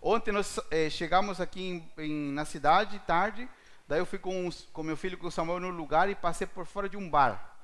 [0.00, 1.60] Ontem nós é, chegamos aqui
[1.96, 3.48] em, em, na cidade, tarde,
[3.88, 6.66] daí eu fui com, com meu filho, com o Samuel, no lugar e passei por
[6.66, 7.56] fora de um bar.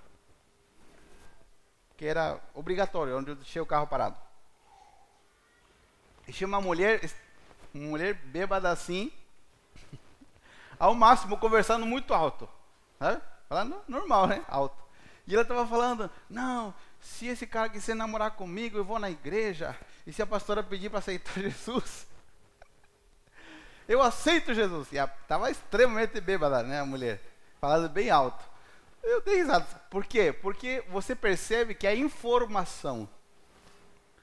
[1.96, 4.16] Que era obrigatório, onde eu deixei o carro parado.
[6.26, 7.00] E tinha uma mulher,
[7.72, 9.12] uma mulher bêbada assim,
[10.80, 12.48] ao máximo conversando muito alto.
[12.98, 13.22] Sabe?
[13.48, 14.44] Falando normal, né?
[14.48, 14.82] Alto.
[15.26, 19.76] E ela estava falando: Não, se esse cara quiser namorar comigo, eu vou na igreja.
[20.06, 22.06] E se a pastora pedir para aceitar Jesus,
[23.88, 24.92] eu aceito Jesus.
[24.92, 27.20] E estava extremamente bêbada, né, a mulher?
[27.60, 28.44] Falando bem alto.
[29.02, 29.64] Eu dei risada.
[29.90, 30.32] Por quê?
[30.32, 33.08] Porque você percebe que a informação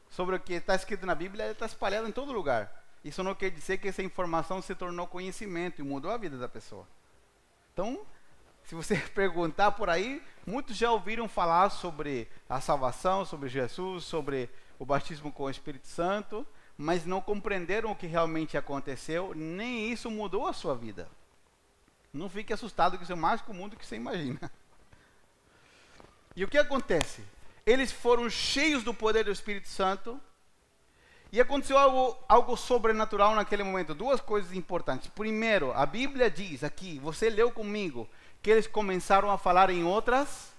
[0.09, 2.69] sobre o que está escrito na Bíblia está espalhada em todo lugar.
[3.03, 6.49] Isso não quer dizer que essa informação se tornou conhecimento e mudou a vida da
[6.49, 6.87] pessoa.
[7.73, 8.01] Então,
[8.63, 14.49] se você perguntar por aí, muitos já ouviram falar sobre a salvação, sobre Jesus, sobre
[14.77, 16.45] o batismo com o Espírito Santo,
[16.81, 21.07] mas não compreenderam o que realmente aconteceu, nem isso mudou a sua vida.
[22.11, 24.51] Não fique assustado que isso é mais comum do que você imagina.
[26.35, 27.23] E o que acontece?
[27.65, 30.19] Eles foram cheios do poder do Espírito Santo,
[31.31, 33.93] e aconteceu algo, algo sobrenatural naquele momento.
[33.93, 35.09] Duas coisas importantes.
[35.09, 38.09] Primeiro, a Bíblia diz aqui, você leu comigo,
[38.41, 40.51] que eles começaram a falar em outras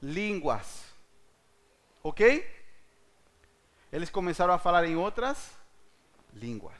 [0.00, 0.84] línguas.
[2.04, 2.55] Ok?
[3.96, 5.52] Eles começaram a falar em outras
[6.34, 6.74] línguas.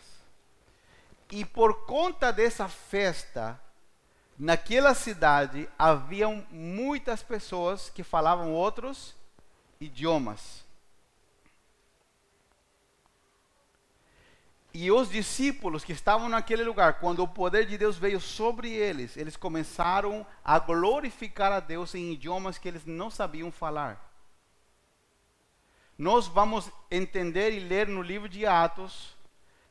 [1.31, 3.59] E por conta dessa festa,
[4.39, 9.15] naquela cidade haviam muitas pessoas que falavam outros
[9.81, 10.63] idiomas.
[14.75, 19.17] E os discípulos que estavam naquele lugar, quando o poder de Deus veio sobre eles,
[19.17, 24.06] eles começaram a glorificar a Deus em idiomas que eles não sabiam falar.
[25.99, 29.17] Nós vamos entender e ler no livro de Atos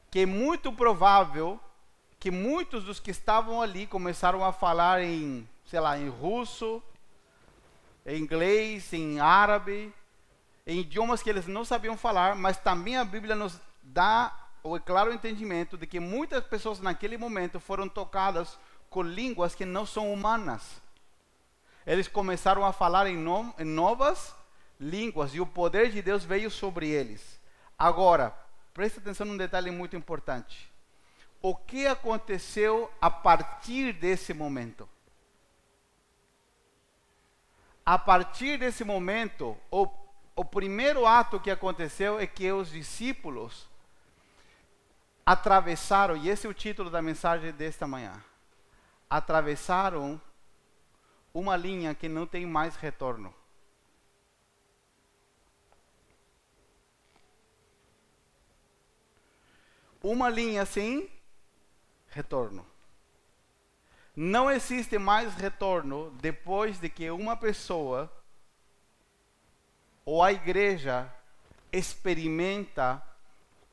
[0.10, 1.60] que é muito provável
[2.20, 6.82] que muitos dos que estavam ali começaram a falar em, sei lá, em russo,
[8.06, 9.94] em inglês, em árabe,
[10.66, 14.34] em idiomas que eles não sabiam falar, mas também a Bíblia nos dá
[14.64, 18.58] o claro entendimento de que muitas pessoas naquele momento foram tocadas
[18.90, 20.82] com línguas que não são humanas.
[21.86, 24.34] Eles começaram a falar em, no, em novas
[24.80, 27.40] línguas e o poder de Deus veio sobre eles.
[27.78, 28.36] Agora,
[28.74, 30.72] preste atenção num detalhe muito importante.
[31.42, 34.90] O que aconteceu a partir desse momento?
[37.86, 39.88] A partir desse momento, o,
[40.36, 43.70] o primeiro ato que aconteceu é que os discípulos
[45.24, 48.24] atravessaram, e esse é o título da mensagem desta manhã.
[49.10, 50.20] Atravessaram
[51.34, 53.34] uma linha que não tem mais retorno.
[60.08, 61.10] Uma linha sem
[62.10, 62.63] retorno.
[64.15, 68.15] Não existe mais retorno depois de que uma pessoa
[70.06, 71.12] ou a igreja
[71.72, 73.02] experimenta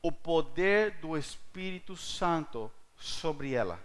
[0.01, 3.79] o poder do Espírito Santo sobre ela.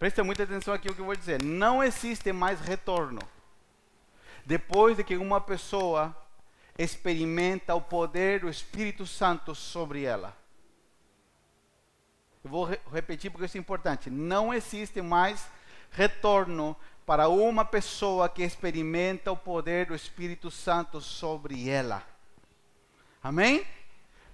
[0.00, 1.40] Presta muita atenção aqui no que eu vou dizer.
[1.44, 3.20] Não existe mais retorno.
[4.44, 6.12] Depois de que uma pessoa
[6.78, 10.36] experimenta o poder do Espírito Santo sobre ela.
[12.42, 14.10] Eu vou re repetir porque isso é importante.
[14.10, 15.46] Não existe mais
[15.90, 22.02] retorno para uma pessoa que experimenta o poder do Espírito Santo sobre ela.
[23.22, 23.64] Amém?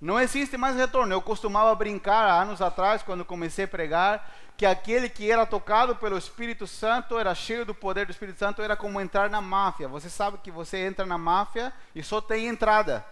[0.00, 1.12] Não existe mais retorno.
[1.12, 6.16] Eu costumava brincar anos atrás, quando comecei a pregar, que aquele que era tocado pelo
[6.16, 9.88] Espírito Santo, era cheio do poder do Espírito Santo, era como entrar na máfia.
[9.88, 13.04] Você sabe que você entra na máfia e só tem entrada.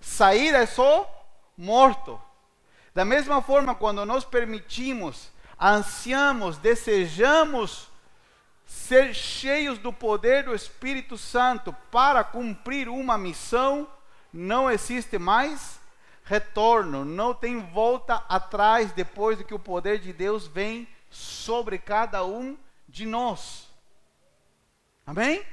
[0.00, 1.08] Sair é só
[1.56, 2.20] morto.
[2.94, 7.88] Da mesma forma, quando nós permitimos, ansiamos, desejamos
[8.66, 13.88] ser cheios do poder do Espírito Santo para cumprir uma missão,
[14.32, 15.78] não existe mais
[16.24, 22.24] retorno, não tem volta atrás depois de que o poder de Deus vem sobre cada
[22.24, 23.66] um de nós.
[25.06, 25.44] Amém?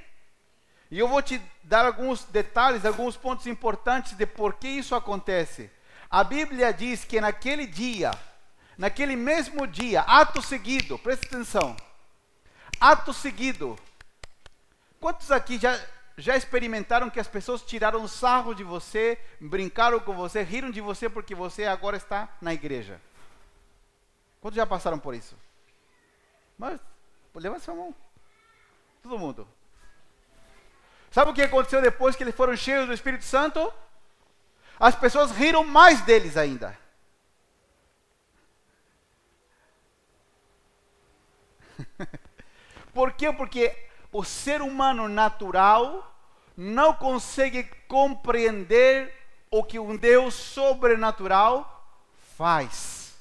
[0.91, 5.71] E eu vou te dar alguns detalhes, alguns pontos importantes de por que isso acontece.
[6.09, 8.11] A Bíblia diz que naquele dia,
[8.77, 11.75] naquele mesmo dia, ato seguido, presta atenção.
[12.79, 13.77] Ato seguido.
[14.99, 15.79] Quantos aqui já,
[16.17, 21.09] já experimentaram que as pessoas tiraram sarro de você, brincaram com você, riram de você
[21.09, 23.01] porque você agora está na igreja?
[24.39, 25.35] Quantos já passaram por isso?
[26.57, 26.79] Mas,
[27.33, 27.93] levanta sua mão.
[29.03, 29.47] Todo mundo.
[31.11, 33.73] Sabe o que aconteceu depois que eles foram cheios do Espírito Santo?
[34.79, 36.77] As pessoas riram mais deles ainda.
[42.93, 43.31] Por quê?
[43.33, 43.84] Porque
[44.17, 46.15] o ser humano natural
[46.55, 49.13] não consegue compreender
[49.51, 51.85] o que um Deus sobrenatural
[52.37, 53.13] faz.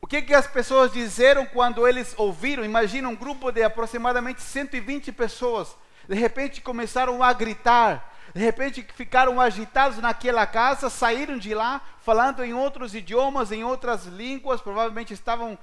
[0.00, 2.64] O que, que as pessoas disseram quando eles ouviram?
[2.64, 5.76] Imagina um grupo de aproximadamente 120 pessoas.
[6.08, 12.44] De repente começaram a gritar, de repente ficaram agitados naquela casa, saíram de lá falando
[12.44, 15.58] em outros idiomas, em outras línguas, provavelmente estavam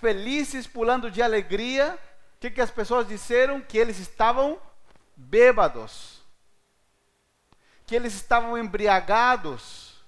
[0.00, 1.98] felizes, pulando de alegria.
[2.36, 3.60] O que, que as pessoas disseram?
[3.60, 4.58] Que eles estavam
[5.16, 6.20] bêbados,
[7.86, 10.04] que eles estavam embriagados,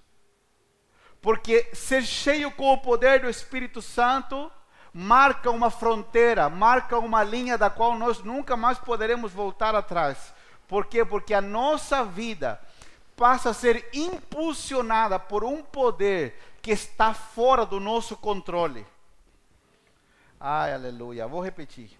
[1.22, 4.52] porque ser cheio com o poder do Espírito Santo
[4.92, 10.34] marca uma fronteira, marca uma linha da qual nós nunca mais poderemos voltar atrás.
[10.66, 11.04] Por quê?
[11.04, 12.60] Porque a nossa vida
[13.16, 18.86] passa a ser impulsionada por um poder que está fora do nosso controle.
[20.38, 21.26] Ai, aleluia.
[21.26, 21.98] Vou repetir.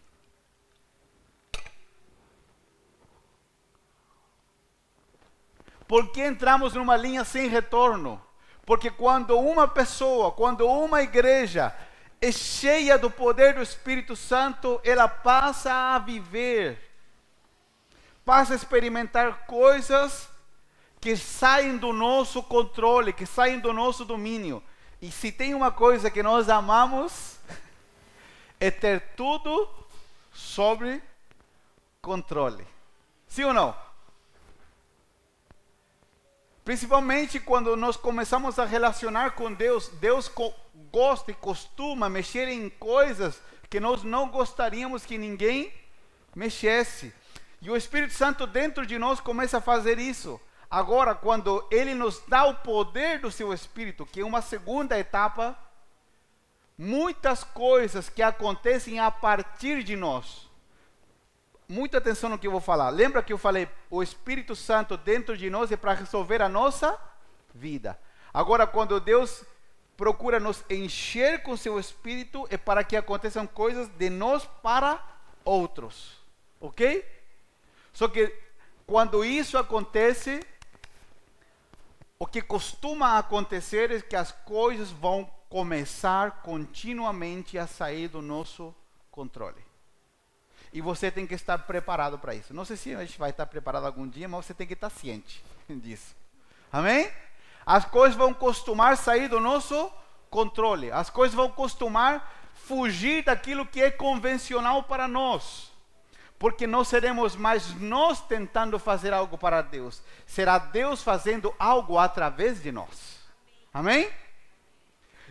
[5.89, 8.23] Por que entramos numa linha sem retorno?
[8.67, 11.75] Porque quando uma pessoa, quando uma igreja
[12.21, 16.79] é cheia do poder do Espírito Santo, ela passa a viver,
[18.23, 20.29] passa a experimentar coisas
[21.01, 24.63] que saem do nosso controle, que saem do nosso domínio.
[25.01, 27.39] E se tem uma coisa que nós amamos,
[28.61, 29.67] é ter tudo
[30.33, 31.03] sobre
[32.03, 32.67] controle.
[33.27, 33.88] Sim ou não?
[36.69, 40.31] Principalmente quando nós começamos a relacionar com Deus, Deus
[40.93, 45.73] gosta e costuma mexer em coisas que nós não gostaríamos que ninguém
[46.37, 47.11] mexesse.
[47.63, 50.39] E o Espírito Santo dentro de nós começa a fazer isso.
[50.71, 55.59] Agora, quando ele nos dá o poder do seu Espírito, que é uma segunda etapa,
[56.77, 60.48] muitas coisas que acontecem a partir de nós
[61.69, 62.89] muita atenção no que eu vou falar.
[62.89, 66.99] Lembra que eu falei, o Espírito Santo dentro de nós é para resolver a nossa
[67.55, 67.99] vida.
[68.33, 69.45] Agora, quando Deus
[69.97, 75.05] procura nos encher com seu Espírito, é para que aconteçam coisas de nós para
[75.45, 76.17] outros.
[76.61, 77.05] Ok?
[77.93, 78.35] Só que
[78.87, 80.41] quando isso acontece,
[82.19, 88.75] o que costuma acontecer é que as coisas vão começar continuamente a sair do nosso
[89.11, 89.68] controle.
[90.79, 92.55] E você tem que estar preparado para isso.
[92.55, 94.89] Não sei se a gente vai estar preparado algum dia, mas você tem que estar
[94.89, 96.15] ciente disso.
[96.73, 97.11] Amém?
[97.67, 99.93] As coisas vão costumar sair do nosso
[100.31, 100.93] controle.
[100.93, 105.73] As coisas vão costumar fugir daquilo que é convencional para nós.
[106.39, 110.01] Porque não seremos mais nós tentando fazer algo para Deus.
[110.29, 113.19] Será Deus fazendo algo através de nós.
[113.75, 114.09] Amém?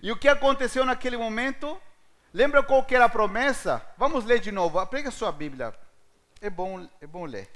[0.03, 1.81] E o que aconteceu naquele momento?
[2.38, 3.84] Lembra qual que era a promessa?
[3.97, 4.86] Vamos ler de novo.
[4.86, 5.73] Pega sua Bíblia.
[6.39, 7.50] É bom, é bom ler.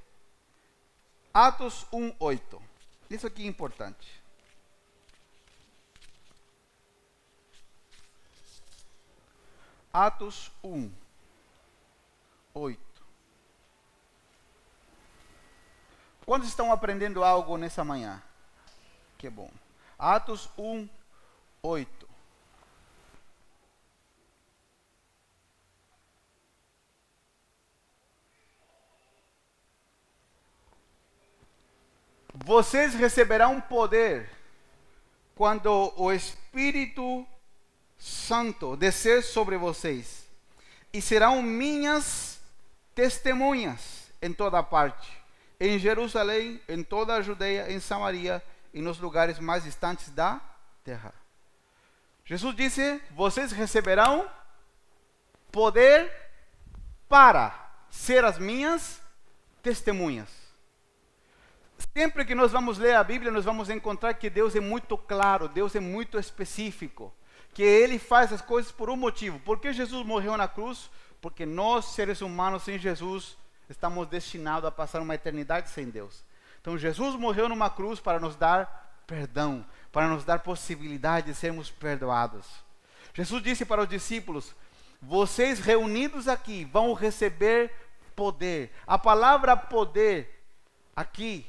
[1.32, 2.60] Atos 1:8.
[3.08, 4.20] Isso aqui é importante.
[9.94, 10.92] Atos 1,
[12.56, 12.82] 8.
[16.26, 18.20] Quantos estão aprendendo algo nessa manhã?
[19.20, 19.52] Que bom.
[20.00, 20.90] Atos 1,
[21.62, 22.01] 8.
[32.44, 34.28] Vocês receberão poder
[35.36, 37.26] quando o Espírito
[38.00, 40.26] Santo descer sobre vocês,
[40.92, 42.40] e serão minhas
[42.96, 45.12] testemunhas em toda parte,
[45.60, 50.42] em Jerusalém, em toda a Judeia, em Samaria e nos lugares mais distantes da
[50.84, 51.14] terra.
[52.26, 54.28] Jesus disse: Vocês receberão
[55.52, 56.12] poder
[57.08, 59.00] para ser as minhas
[59.62, 60.41] testemunhas.
[61.94, 65.50] Sempre que nós vamos ler a Bíblia, nós vamos encontrar que Deus é muito claro,
[65.50, 67.14] Deus é muito específico,
[67.54, 69.40] que Ele faz as coisas por um motivo.
[69.40, 70.90] Por que Jesus morreu na cruz?
[71.22, 73.38] Porque nós, seres humanos, sem Jesus,
[73.70, 76.24] estamos destinados a passar uma eternidade sem Deus.
[76.62, 81.70] Então Jesus morreu numa cruz para nos dar perdão, para nos dar possibilidade de sermos
[81.70, 82.46] perdoados.
[83.14, 84.56] Jesus disse para os discípulos:
[85.02, 87.72] Vocês reunidos aqui vão receber
[88.16, 88.72] poder.
[88.88, 90.46] A palavra poder
[90.96, 91.46] aqui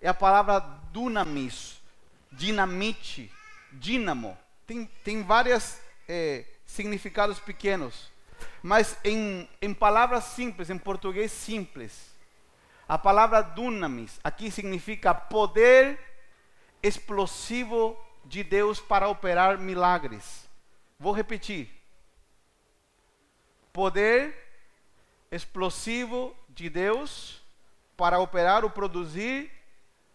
[0.00, 0.60] é a palavra
[0.92, 1.80] dunamis,
[2.30, 3.32] dinamite,
[3.72, 4.36] dínamo.
[4.66, 5.78] Tem, tem vários
[6.08, 8.10] é, significados pequenos.
[8.62, 12.10] Mas em, em palavras simples, em português simples,
[12.88, 15.98] a palavra dunamis aqui significa poder
[16.82, 20.48] explosivo de Deus para operar milagres.
[20.98, 21.70] Vou repetir.
[23.72, 24.34] Poder
[25.30, 27.42] explosivo de Deus
[27.96, 29.50] para operar ou produzir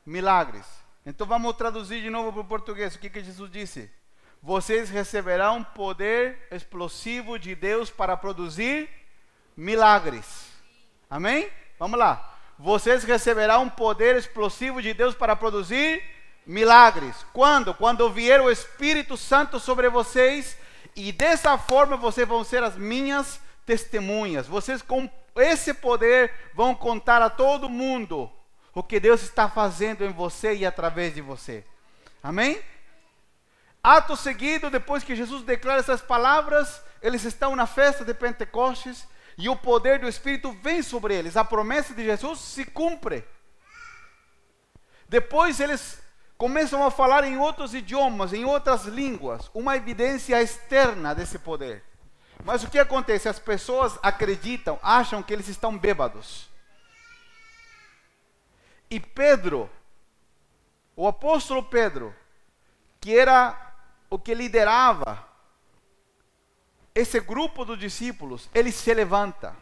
[0.06, 0.66] milagres.
[1.06, 2.96] Então vamos traduzir de novo para o português.
[2.96, 3.90] O que, que Jesus disse?
[4.42, 8.90] Vocês receberão poder explosivo de Deus para produzir
[9.56, 10.52] milagres.
[11.10, 11.50] Amém?
[11.78, 12.38] Vamos lá.
[12.58, 16.04] Vocês receberão poder explosivo de Deus para produzir
[16.46, 17.26] milagres.
[17.34, 17.74] Quando?
[17.74, 20.58] Quando vier o Espírito Santo sobre vocês
[20.96, 24.48] e dessa forma vocês vão ser as minhas testemunhas.
[24.48, 28.32] Vocês com esse poder vão contar a todo mundo
[28.74, 31.64] o que Deus está fazendo em você e através de você.
[32.24, 32.62] Amém?
[33.84, 39.08] Ato seguido, depois que Jesus declara essas palavras, eles estão na festa de Pentecostes
[39.38, 41.36] e o poder do Espírito vem sobre eles.
[41.36, 43.26] A promessa de Jesus se cumpre.
[45.10, 46.00] Depois eles
[46.38, 51.84] começam a falar em outros idiomas, em outras línguas, uma evidência externa desse poder.
[52.44, 53.28] Mas o que acontece?
[53.28, 56.51] As pessoas acreditam, acham que eles estão bêbados.
[58.92, 59.70] E Pedro,
[60.98, 62.14] o apóstolo Pedro,
[63.00, 63.74] que era
[64.10, 65.26] o que liderava
[66.94, 69.56] esse grupo dos discípulos, ele se levanta.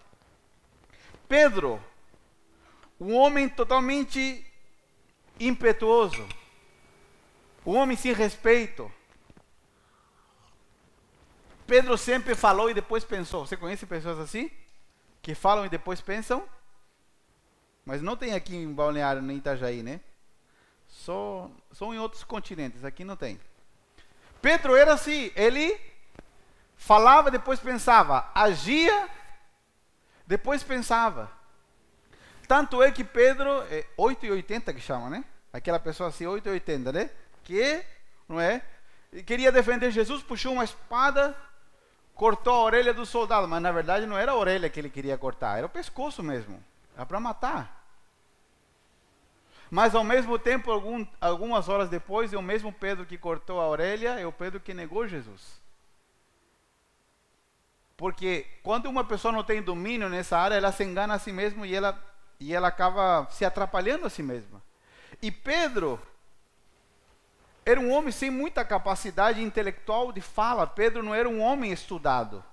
[1.28, 1.80] Pedro,
[3.00, 4.44] um homem totalmente
[5.40, 6.28] impetuoso,
[7.64, 8.92] um homem sem respeito.
[11.68, 13.46] Pedro sempre falou e depois pensou.
[13.46, 14.50] Você conhece pessoas assim?
[15.22, 16.44] Que falam e depois pensam?
[17.90, 20.00] Mas não tem aqui em Balneário nem Itajaí, né?
[20.88, 23.40] Só, só em outros continentes, aqui não tem.
[24.44, 25.76] Pedro era assim, ele
[26.76, 29.10] falava, depois pensava, agia,
[30.28, 31.32] depois pensava.
[32.48, 35.26] Tanto é que Pedro, é 8,80 que chama, né?
[35.52, 37.10] Aquela pessoa assim, 8,80, né?
[37.44, 37.84] que,
[38.28, 38.62] não é?
[39.26, 41.36] Queria defender Jesus, puxou uma espada,
[42.14, 45.18] cortou a orelha do soldado, mas na verdade não era a orelha que ele queria
[45.18, 46.64] cortar, era o pescoço mesmo.
[46.96, 47.79] Era para matar.
[49.70, 53.68] Mas ao mesmo tempo, algum, algumas horas depois, é o mesmo Pedro que cortou a
[53.68, 55.60] orelha, é o Pedro que negou Jesus.
[57.96, 61.68] Porque quando uma pessoa não tem domínio nessa área, ela se engana a si mesma
[61.68, 62.02] e ela,
[62.40, 64.62] e ela acaba se atrapalhando a si mesma.
[65.22, 66.02] E Pedro,
[67.66, 70.66] era um homem sem muita capacidade intelectual de fala.
[70.66, 72.44] Pedro não era um homem estudado.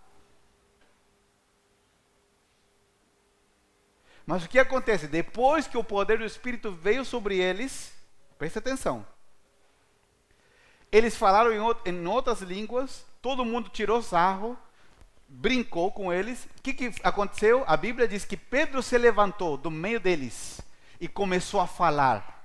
[4.27, 5.07] Mas o que acontece?
[5.07, 7.95] Depois que o poder do Espírito veio sobre eles,
[8.37, 9.07] preste atenção.
[10.91, 14.59] Eles falaram em, em outras línguas, todo mundo tirou sarro,
[15.29, 16.49] brincou com eles.
[16.59, 17.65] O que, que aconteceu?
[17.69, 20.61] A Bíblia diz que Pedro se levantou do meio deles
[21.01, 22.45] e começou a falar.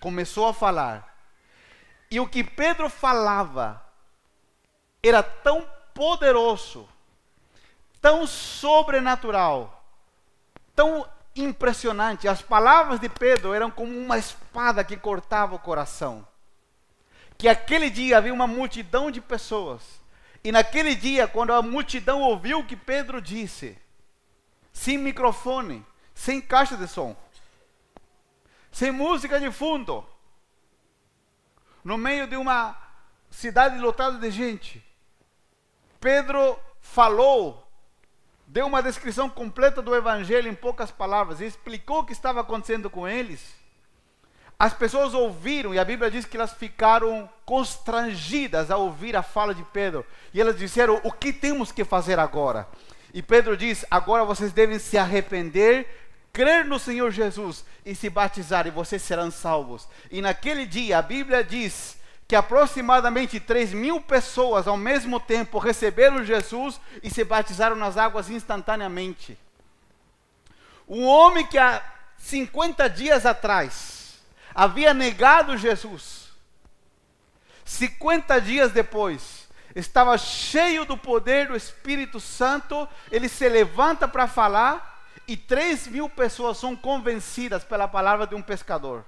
[0.00, 1.16] Começou a falar.
[2.10, 3.82] E o que Pedro falava
[5.02, 6.88] era tão poderoso,
[8.00, 9.81] tão sobrenatural,
[10.74, 12.28] tão impressionante.
[12.28, 16.26] As palavras de Pedro eram como uma espada que cortava o coração.
[17.38, 19.82] Que aquele dia havia uma multidão de pessoas.
[20.44, 23.78] E naquele dia, quando a multidão ouviu o que Pedro disse,
[24.72, 27.16] sem microfone, sem caixa de som,
[28.70, 30.04] sem música de fundo,
[31.84, 32.76] no meio de uma
[33.30, 34.84] cidade lotada de gente.
[36.00, 37.61] Pedro falou,
[38.52, 42.90] deu uma descrição completa do evangelho em poucas palavras, e explicou o que estava acontecendo
[42.90, 43.42] com eles.
[44.58, 49.54] As pessoas ouviram, e a Bíblia diz que elas ficaram constrangidas ao ouvir a fala
[49.54, 50.04] de Pedro.
[50.34, 52.68] E elas disseram: O que temos que fazer agora?
[53.14, 55.88] E Pedro diz: Agora vocês devem se arrepender
[56.30, 59.88] crer no Senhor Jesus e se batizar, e vocês serão salvos.
[60.10, 61.96] E naquele dia, a Bíblia diz
[62.32, 68.30] que aproximadamente 3 mil pessoas ao mesmo tempo receberam Jesus e se batizaram nas águas
[68.30, 69.38] instantaneamente.
[70.88, 71.84] Um homem que há
[72.16, 74.14] 50 dias atrás
[74.54, 76.30] havia negado Jesus,
[77.66, 85.06] 50 dias depois, estava cheio do poder do Espírito Santo, ele se levanta para falar
[85.28, 89.04] e 3 mil pessoas são convencidas pela palavra de um pescador.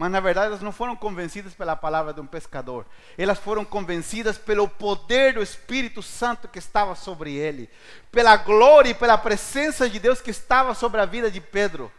[0.00, 2.86] Mas na verdade elas não foram convencidas pela palavra de um pescador.
[3.18, 7.68] Elas foram convencidas pelo poder do Espírito Santo que estava sobre ele,
[8.10, 11.92] pela glória e pela presença de Deus que estava sobre a vida de Pedro.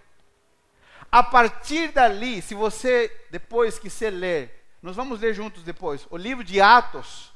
[1.12, 6.44] A partir dali, se você depois quiser ler, nós vamos ler juntos depois, o livro
[6.44, 7.32] de Atos.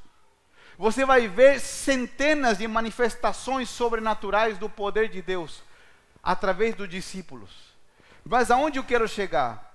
[0.79, 5.61] Você vai ver centenas de manifestações sobrenaturais do poder de Deus
[6.23, 7.51] através dos discípulos.
[8.25, 9.74] Mas aonde eu quero chegar?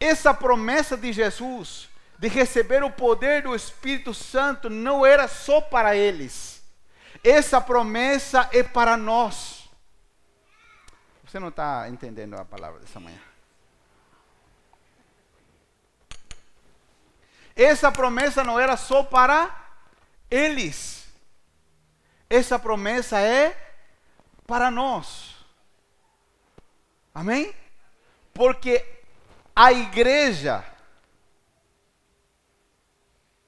[0.00, 1.88] Essa promessa de Jesus
[2.18, 6.62] de receber o poder do Espírito Santo não era só para eles.
[7.22, 9.68] Essa promessa é para nós.
[11.24, 13.18] Você não está entendendo a palavra dessa manhã.
[17.54, 19.54] Essa promessa não era só para
[20.30, 21.06] eles.
[22.30, 23.56] Essa promessa é
[24.46, 25.36] para nós.
[27.14, 27.54] Amém?
[28.32, 28.97] Porque
[29.58, 30.64] a igreja.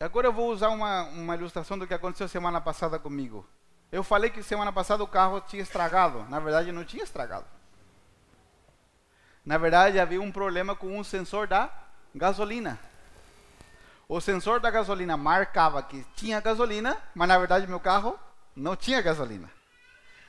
[0.00, 3.46] Agora eu vou usar uma, uma ilustração do que aconteceu semana passada comigo.
[3.92, 6.26] Eu falei que semana passada o carro tinha estragado.
[6.28, 7.46] Na verdade, não tinha estragado.
[9.46, 11.70] Na verdade, havia um problema com um sensor da
[12.12, 12.76] gasolina.
[14.08, 18.18] O sensor da gasolina marcava que tinha gasolina, mas na verdade meu carro
[18.56, 19.48] não tinha gasolina.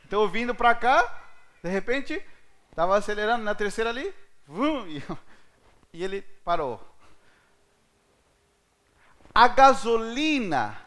[0.05, 1.23] Então, vindo para cá,
[1.63, 2.23] de repente,
[2.69, 4.13] estava acelerando na terceira ali,
[4.45, 5.01] vum, e
[5.93, 6.79] e ele parou.
[9.33, 10.77] A gasolina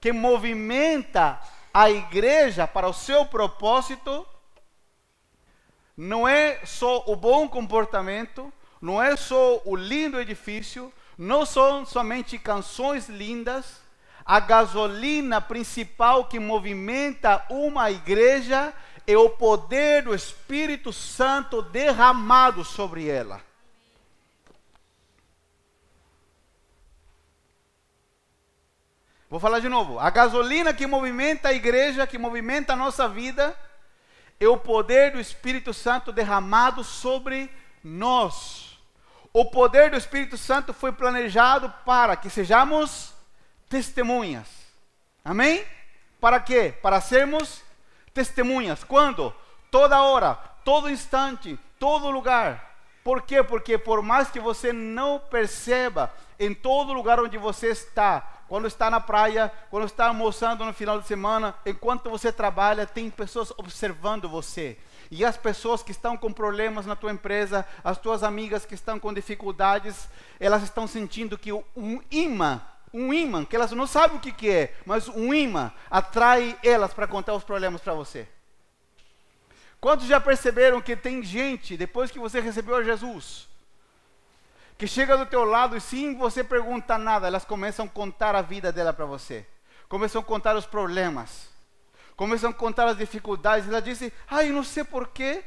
[0.00, 1.40] que movimenta
[1.72, 4.26] a igreja para o seu propósito
[5.96, 12.38] não é só o bom comportamento, não é só o lindo edifício, não são somente
[12.38, 13.82] canções lindas.
[14.24, 18.72] A gasolina principal que movimenta uma igreja
[19.06, 23.40] é o poder do Espírito Santo derramado sobre ela.
[29.34, 29.98] Vou falar de novo.
[29.98, 33.52] A gasolina que movimenta a igreja, que movimenta a nossa vida,
[34.38, 37.50] é o poder do Espírito Santo derramado sobre
[37.82, 38.78] nós.
[39.32, 43.12] O poder do Espírito Santo foi planejado para que sejamos
[43.68, 44.46] testemunhas.
[45.24, 45.64] Amém?
[46.20, 46.72] Para quê?
[46.80, 47.60] Para sermos
[48.12, 48.84] testemunhas.
[48.84, 49.34] Quando?
[49.68, 52.72] Toda hora, todo instante, todo lugar.
[53.02, 53.42] Por quê?
[53.42, 58.90] Porque por mais que você não perceba, em todo lugar onde você está, quando está
[58.90, 64.28] na praia, quando está almoçando no final de semana, enquanto você trabalha, tem pessoas observando
[64.28, 64.78] você.
[65.10, 68.98] E as pessoas que estão com problemas na tua empresa, as tuas amigas que estão
[68.98, 70.08] com dificuldades,
[70.40, 72.60] elas estão sentindo que um imã,
[72.92, 76.94] um imã, que elas não sabem o que, que é, mas um imã atrai elas
[76.94, 78.28] para contar os problemas para você.
[79.80, 83.48] Quantos já perceberam que tem gente, depois que você recebeu Jesus,
[84.76, 88.42] que chega do teu lado e sem você perguntar nada, elas começam a contar a
[88.42, 89.46] vida dela para você.
[89.88, 91.48] Começam a contar os problemas.
[92.16, 93.68] Começam a contar as dificuldades.
[93.68, 95.44] Ela diz: Ai, não sei porquê,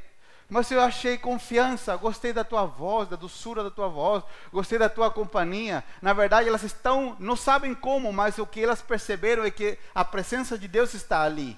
[0.50, 1.96] mas eu achei confiança.
[1.98, 4.24] Gostei da tua voz, da doçura da tua voz.
[4.52, 5.84] Gostei da tua companhia.
[6.02, 10.06] Na verdade, elas estão, não sabem como, mas o que elas perceberam é que a
[10.06, 11.58] presença de Deus está ali.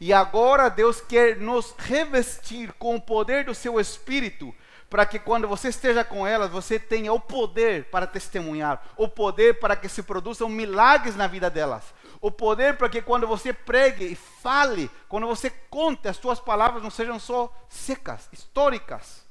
[0.00, 4.54] E agora Deus quer nos revestir com o poder do seu Espírito
[4.90, 9.58] para que quando você esteja com elas, você tenha o poder para testemunhar, o poder
[9.60, 11.84] para que se produzam milagres na vida delas,
[12.20, 16.82] o poder para que quando você pregue e fale, quando você conte, as suas palavras
[16.82, 19.26] não sejam só secas, históricas.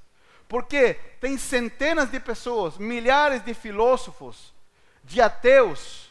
[0.47, 4.53] Porque tem centenas de pessoas, milhares de filósofos,
[5.03, 6.07] de ateus,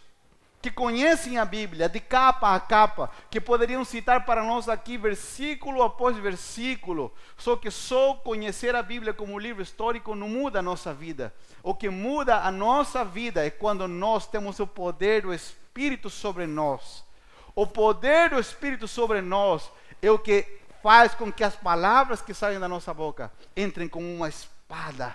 [0.67, 5.81] que conhecem a Bíblia de capa a capa, que poderiam citar para nós aqui versículo
[5.81, 10.93] após versículo, só que só conhecer a Bíblia como livro histórico não muda a nossa
[10.93, 11.33] vida.
[11.62, 16.49] O que muda a nossa vida é quando nós temos o poder do Espírito sobre
[16.49, 17.05] nós.
[17.55, 19.71] O poder do Espírito sobre nós
[20.03, 24.12] é o que faz com que as palavras que saem da nossa boca entrem como
[24.12, 25.14] uma espada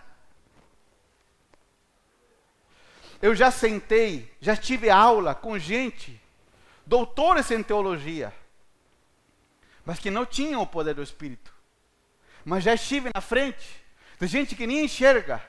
[3.22, 6.19] Eu já sentei, já tive aula com gente,
[6.86, 8.34] doutores em teologia,
[9.86, 11.53] mas que não tinham o poder do Espírito.
[12.43, 13.67] Mas já estive na frente
[14.19, 15.41] de gente que nem enxerga,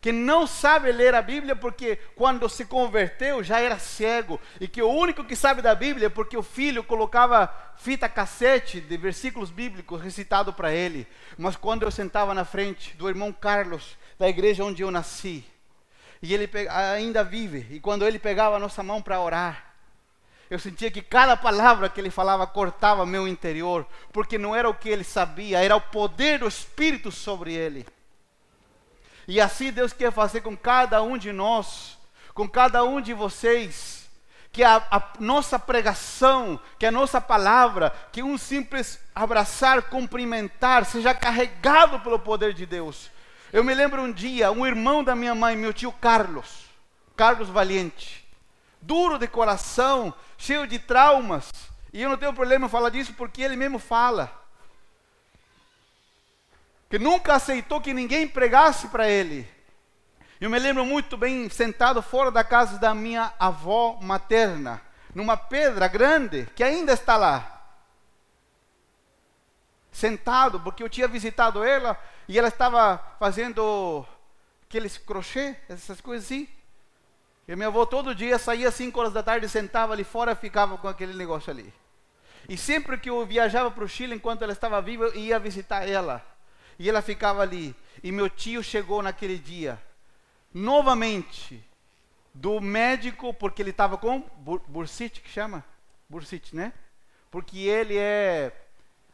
[0.00, 4.80] que não sabe ler a Bíblia porque quando se converteu já era cego e que
[4.80, 9.50] o único que sabe da Bíblia é porque o filho colocava fita cassete de versículos
[9.50, 11.06] bíblicos recitado para ele.
[11.36, 15.44] Mas quando eu sentava na frente do irmão Carlos da igreja onde eu nasci,
[16.22, 17.66] e ele ainda vive.
[17.70, 19.68] E quando ele pegava a nossa mão para orar,
[20.50, 24.74] eu sentia que cada palavra que ele falava cortava meu interior, porque não era o
[24.74, 27.86] que ele sabia, era o poder do Espírito sobre ele.
[29.26, 31.98] E assim Deus quer fazer com cada um de nós,
[32.32, 34.08] com cada um de vocês,
[34.50, 41.12] que a, a, nossa pregação, que a nossa palavra, que um simples abraçar, cumprimentar, seja
[41.12, 43.10] carregado pelo poder de Deus.
[43.52, 46.66] Eu me lembro um dia, um irmão da minha mãe, meu tio Carlos,
[47.16, 48.26] Carlos Valiente,
[48.82, 51.50] duro de coração, cheio de traumas,
[51.92, 54.30] e eu não tenho problema em falar disso porque ele mesmo fala
[56.90, 59.48] que nunca aceitou que ninguém pregasse para ele.
[60.40, 64.80] Eu me lembro muito bem sentado fora da casa da minha avó materna,
[65.14, 67.57] numa pedra grande que ainda está lá.
[69.98, 74.06] Sentado, porque eu tinha visitado ela e ela estava fazendo
[74.64, 76.46] aqueles crochê, essas coisas assim.
[77.48, 80.78] E minha avó todo dia saía às 5 horas da tarde, sentava ali fora ficava
[80.78, 81.74] com aquele negócio ali.
[82.48, 85.88] E sempre que eu viajava para o Chile, enquanto ela estava viva, eu ia visitar
[85.88, 86.24] ela.
[86.78, 87.74] E ela ficava ali.
[88.00, 89.82] E meu tio chegou naquele dia,
[90.54, 91.60] novamente,
[92.32, 95.64] do médico, porque ele estava com bur bursite, que chama?
[96.08, 96.72] Bursite, né?
[97.32, 98.67] Porque ele é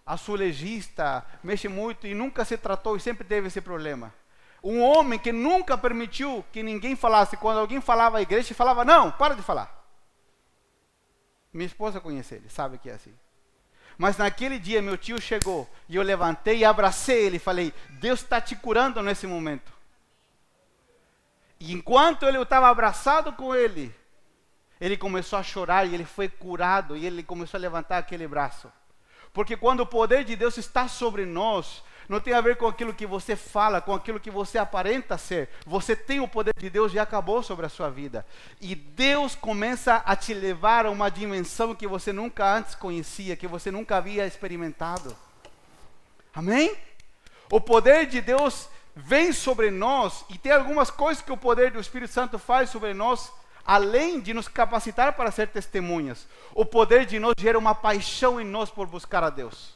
[0.07, 4.12] azulejista, mexe muito e nunca se tratou e sempre teve esse problema.
[4.62, 9.11] Um homem que nunca permitiu que ninguém falasse, quando alguém falava à igreja, falava: Não,
[9.11, 9.82] para de falar.
[11.52, 13.14] Minha esposa conhece ele, sabe que é assim.
[13.96, 18.20] Mas naquele dia meu tio chegou e eu levantei e abracei ele e falei: Deus
[18.20, 19.72] está te curando nesse momento.
[21.61, 23.94] E enquanto ele estava abraçado com ele,
[24.80, 28.70] ele começou a chorar e ele foi curado e ele começou a levantar aquele braço.
[29.35, 32.95] Porque quando o poder de Deus está sobre nós, não tem a ver com aquilo
[32.95, 35.49] que você fala, com aquilo que você aparenta ser.
[35.66, 38.24] Você tem o poder de Deus e acabou sobre a sua vida.
[38.61, 43.49] E Deus começa a te levar a uma dimensão que você nunca antes conhecia, que
[43.49, 45.16] você nunca havia experimentado.
[46.32, 46.76] Amém?
[47.51, 51.80] O poder de Deus vem sobre nós e tem algumas coisas que o poder do
[51.80, 53.32] Espírito Santo faz sobre nós,
[53.64, 56.26] além de nos capacitar para ser testemunhas.
[56.54, 59.74] O poder de nós gera uma paixão em nós por buscar a Deus.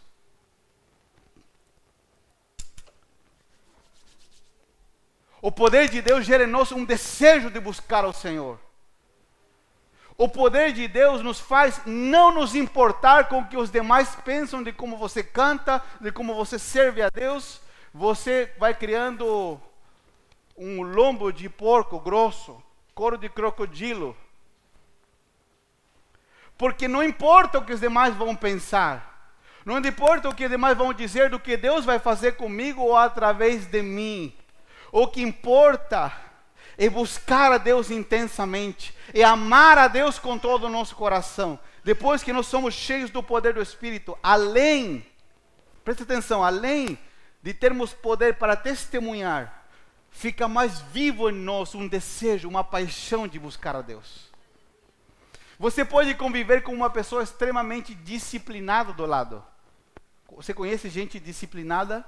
[5.41, 8.59] O poder de Deus gera em nós um desejo de buscar ao Senhor.
[10.17, 14.65] O poder de Deus nos faz não nos importar com o que os demais pensam
[14.65, 17.61] de como você canta, de como você serve a Deus.
[17.95, 19.61] Você vai criando
[20.57, 22.61] um lombo de porco grosso,
[22.99, 24.17] couro de crocodilo.
[26.57, 30.77] Porque não importa o que os demais vão pensar, não importa o que os demais
[30.77, 34.35] vão dizer do que Deus vai fazer comigo ou através de mim.
[34.91, 36.13] O que importa
[36.77, 41.57] é buscar a Deus intensamente, é amar a Deus com todo o nosso coração.
[41.85, 45.07] Depois que nós somos cheios do poder do Espírito, além,
[45.85, 46.99] presta atenção, além
[47.41, 49.58] de termos poder para testemunhar,
[50.11, 54.29] fica mais vivo em nós um desejo, uma paixão de buscar a Deus.
[55.59, 59.45] Você pode conviver com uma pessoa extremamente disciplinada do lado.
[60.37, 62.05] Você conhece gente disciplinada?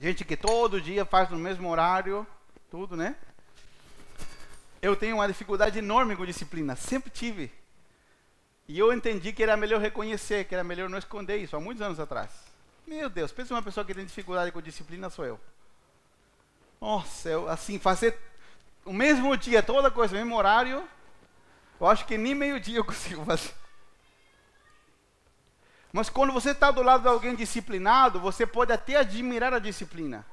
[0.00, 2.26] Gente que todo dia faz no mesmo horário,
[2.70, 3.16] tudo, né?
[4.80, 7.52] Eu tenho uma dificuldade enorme com disciplina, sempre tive.
[8.66, 11.82] E eu entendi que era melhor reconhecer, que era melhor não esconder isso, há muitos
[11.82, 12.47] anos atrás.
[12.88, 15.38] Meu Deus, pensa uma pessoa que tem dificuldade com disciplina, sou eu.
[16.80, 18.18] Nossa, eu, assim, fazer
[18.82, 20.88] o mesmo dia, toda coisa, o mesmo horário,
[21.78, 23.52] eu acho que nem meio-dia eu consigo fazer.
[25.92, 30.24] Mas quando você está do lado de alguém disciplinado, você pode até admirar a disciplina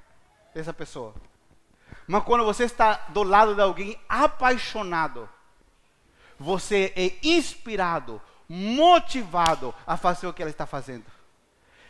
[0.53, 1.14] dessa pessoa.
[2.08, 5.28] Mas quando você está do lado de alguém apaixonado,
[6.39, 11.14] você é inspirado, motivado a fazer o que ela está fazendo.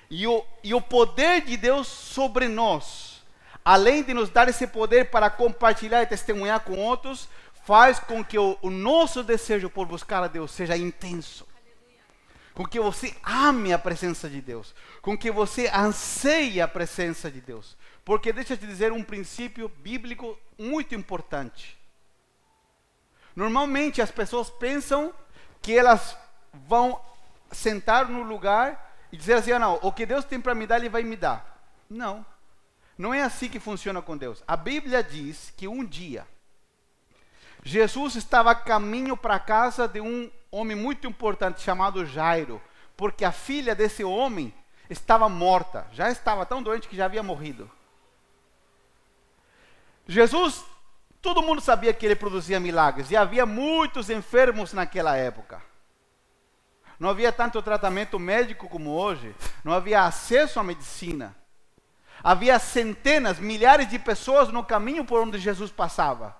[0.10, 3.24] E o, e o poder de Deus sobre nós,
[3.64, 7.28] além de nos dar esse poder para compartilhar e testemunhar com outros,
[7.66, 11.46] faz com que o, o nosso desejo por buscar a Deus seja intenso
[12.56, 17.42] com que você ame a presença de Deus, com que você anseie a presença de
[17.42, 17.78] Deus.
[18.06, 21.78] Porque deixa eu te dizer um princípio bíblico muito importante.
[23.36, 25.14] Normalmente as pessoas pensam
[25.62, 26.18] que elas
[26.54, 27.00] vão
[27.52, 28.85] sentar no lugar
[29.16, 31.16] e dizer assim: ah, não, o que Deus tem para me dar, Ele vai me
[31.16, 31.64] dar.
[31.90, 32.26] Não.
[32.98, 34.44] Não é assim que funciona com Deus.
[34.46, 36.28] A Bíblia diz que um dia
[37.64, 42.62] Jesus estava a caminho para a casa de um homem muito importante chamado Jairo,
[42.98, 44.54] porque a filha desse homem
[44.90, 47.72] estava morta, já estava tão doente que já havia morrido.
[50.08, 50.64] Jesus
[51.22, 55.60] Todo mundo sabia que ele produzia milagres e havia muitos enfermos naquela época.
[57.00, 61.36] Não havia tanto tratamento médico como hoje, não havia acesso à medicina.
[62.24, 66.36] Havia centenas, milhares de pessoas no caminho por onde Jesus passava.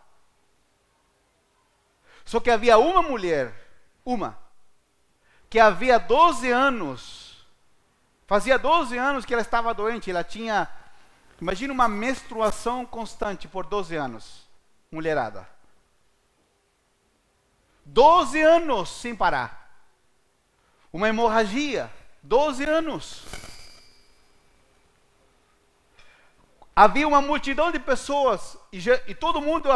[2.24, 3.54] Só que havia uma mulher,
[4.04, 4.38] uma,
[5.50, 7.46] que havia 12 anos,
[8.26, 10.68] fazia 12 anos que ela estava doente, ela tinha,
[11.40, 14.50] imagina uma menstruação constante por 12 anos,
[14.92, 15.48] mulherada.
[17.86, 19.65] 12 anos sem parar.
[20.96, 21.92] Uma hemorragia,
[22.24, 23.26] 12 anos.
[26.74, 29.70] Havia uma multidão de pessoas e, e todo mundo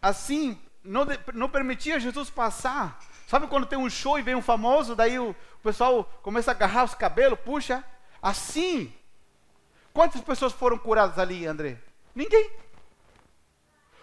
[0.00, 2.98] assim não, não permitia Jesus passar.
[3.26, 6.54] Sabe quando tem um show e vem um famoso, daí o, o pessoal começa a
[6.54, 7.84] agarrar os cabelos, puxa?
[8.22, 8.90] Assim.
[9.92, 11.76] Quantas pessoas foram curadas ali, André?
[12.14, 12.50] Ninguém.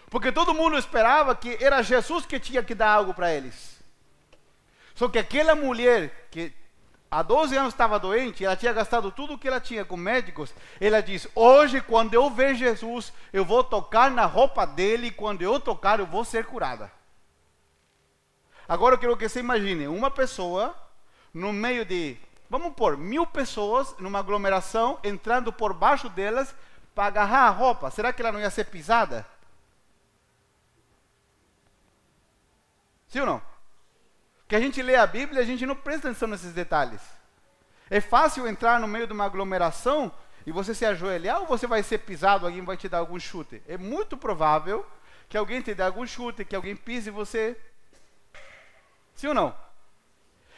[0.08, 3.82] Porque todo mundo esperava que era Jesus que tinha que dar algo para eles.
[4.94, 6.52] Só que aquela mulher que
[7.10, 10.54] há 12 anos estava doente, ela tinha gastado tudo o que ela tinha com médicos.
[10.80, 15.42] Ela diz: Hoje, quando eu ver Jesus, eu vou tocar na roupa dele, e quando
[15.42, 16.90] eu tocar, eu vou ser curada.
[18.68, 20.74] Agora eu quero que você imagine uma pessoa
[21.32, 22.16] no meio de,
[22.48, 26.54] vamos pôr, mil pessoas numa aglomeração, entrando por baixo delas
[26.94, 27.90] para agarrar a roupa.
[27.90, 29.26] Será que ela não ia ser pisada?
[33.08, 33.53] Sim ou não?
[34.46, 37.00] Que a gente lê a Bíblia e a gente não presta atenção nesses detalhes.
[37.88, 40.12] É fácil entrar no meio de uma aglomeração
[40.46, 43.62] e você se ajoelhar ou você vai ser pisado, alguém vai te dar algum chute.
[43.66, 44.86] É muito provável
[45.28, 47.56] que alguém te dê algum chute, que alguém pise você.
[49.14, 49.54] Sim ou não?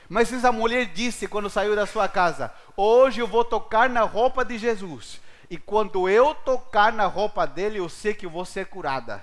[0.08, 4.44] Mas essa mulher disse quando saiu da sua casa: Hoje eu vou tocar na roupa
[4.44, 5.20] de Jesus.
[5.48, 9.22] E quando eu tocar na roupa dele, eu sei que eu vou ser curada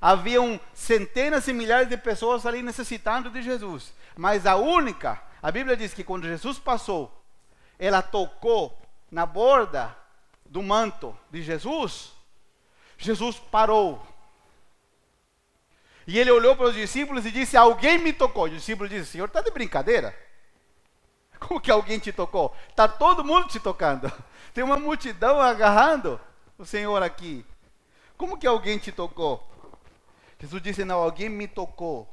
[0.00, 3.92] haviam centenas e milhares de pessoas ali necessitando de Jesus.
[4.16, 7.12] Mas a única, a Bíblia diz que quando Jesus passou,
[7.78, 8.76] ela tocou
[9.10, 9.96] na borda
[10.44, 12.12] do manto de Jesus,
[12.96, 14.04] Jesus parou.
[16.06, 18.44] E ele olhou para os discípulos e disse: Alguém me tocou.
[18.44, 20.16] O discípulo disse: Senhor, está de brincadeira?
[21.38, 22.54] Como que alguém te tocou?
[22.68, 24.10] Está todo mundo te tocando.
[24.52, 26.20] Tem uma multidão agarrando
[26.56, 27.44] o Senhor aqui.
[28.16, 29.46] Como que alguém te tocou?
[30.38, 32.08] Jesus disse: Não, alguém me tocou.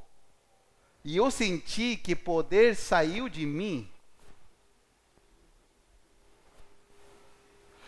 [1.03, 3.89] E eu senti que poder saiu de mim.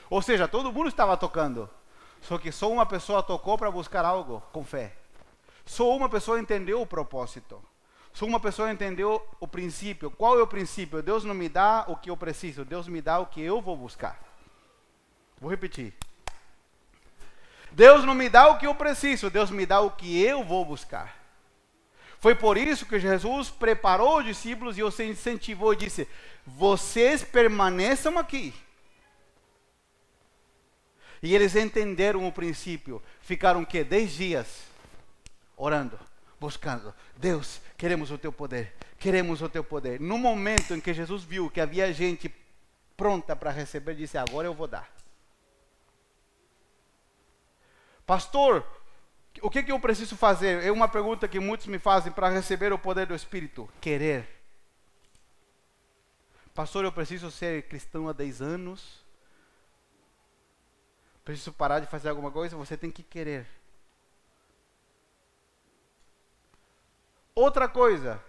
[0.10, 1.70] Ou seja, todo mundo estava tocando.
[2.22, 4.96] Só que só uma pessoa tocou para buscar algo com fé.
[5.66, 7.62] Só uma pessoa entendeu o propósito.
[8.14, 10.10] Só uma pessoa entendeu o princípio.
[10.10, 11.04] Qual é o princípio?
[11.04, 13.76] Deus não me dá o que eu preciso, Deus me dá o que eu vou
[13.76, 14.20] buscar.
[15.40, 15.94] Vou repetir.
[17.78, 20.66] Deus não me dá o que eu preciso, Deus me dá o que eu vou
[20.66, 21.16] buscar.
[22.20, 26.08] Foi por isso que Jesus preparou os discípulos e os incentivou e disse:
[26.44, 28.52] Vocês permaneçam aqui.
[31.22, 33.00] E eles entenderam o princípio.
[33.22, 34.64] Ficaram que dez dias
[35.56, 36.00] orando,
[36.40, 36.92] buscando.
[37.16, 38.74] Deus, queremos o teu poder.
[38.98, 40.00] Queremos o teu poder.
[40.00, 42.34] No momento em que Jesus viu que havia gente
[42.98, 44.98] pronta para receber, disse: Agora eu vou dar.
[48.08, 48.66] Pastor,
[49.42, 50.64] o que, que eu preciso fazer?
[50.64, 54.26] É uma pergunta que muitos me fazem para receber o poder do Espírito: querer.
[56.56, 59.06] Pastor, eu preciso ser cristão há 10 anos.
[61.26, 62.56] Preciso parar de fazer alguma coisa?
[62.56, 63.46] Você tem que querer.
[67.36, 68.24] Outra coisa,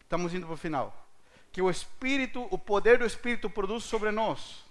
[0.00, 1.06] estamos indo para o final,
[1.52, 4.64] que o Espírito, o poder do Espírito produz sobre nós.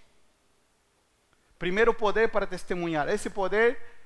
[1.57, 3.07] Primeiro, o poder para testemunhar.
[3.07, 3.98] Esse poder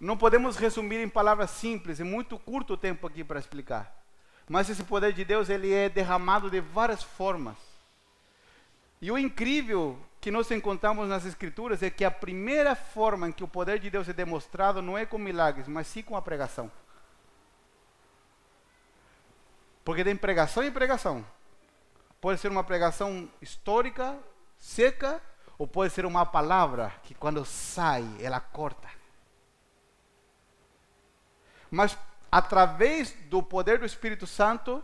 [0.00, 3.94] não podemos resumir em palavras simples, é muito curto o tempo aqui para explicar.
[4.48, 7.56] Mas esse poder de Deus, ele é derramado de várias formas.
[9.00, 13.44] E o incrível que nós encontramos nas escrituras é que a primeira forma em que
[13.44, 16.70] o poder de Deus é demonstrado não é com milagres, mas sim com a pregação.
[19.84, 21.24] Porque tem pregação e pregação.
[22.20, 24.18] Pode ser uma pregação histórica,
[24.58, 25.22] seca,
[25.56, 28.97] ou pode ser uma palavra que quando sai, ela corta.
[31.70, 31.96] Mas
[32.30, 34.82] através do poder do Espírito Santo,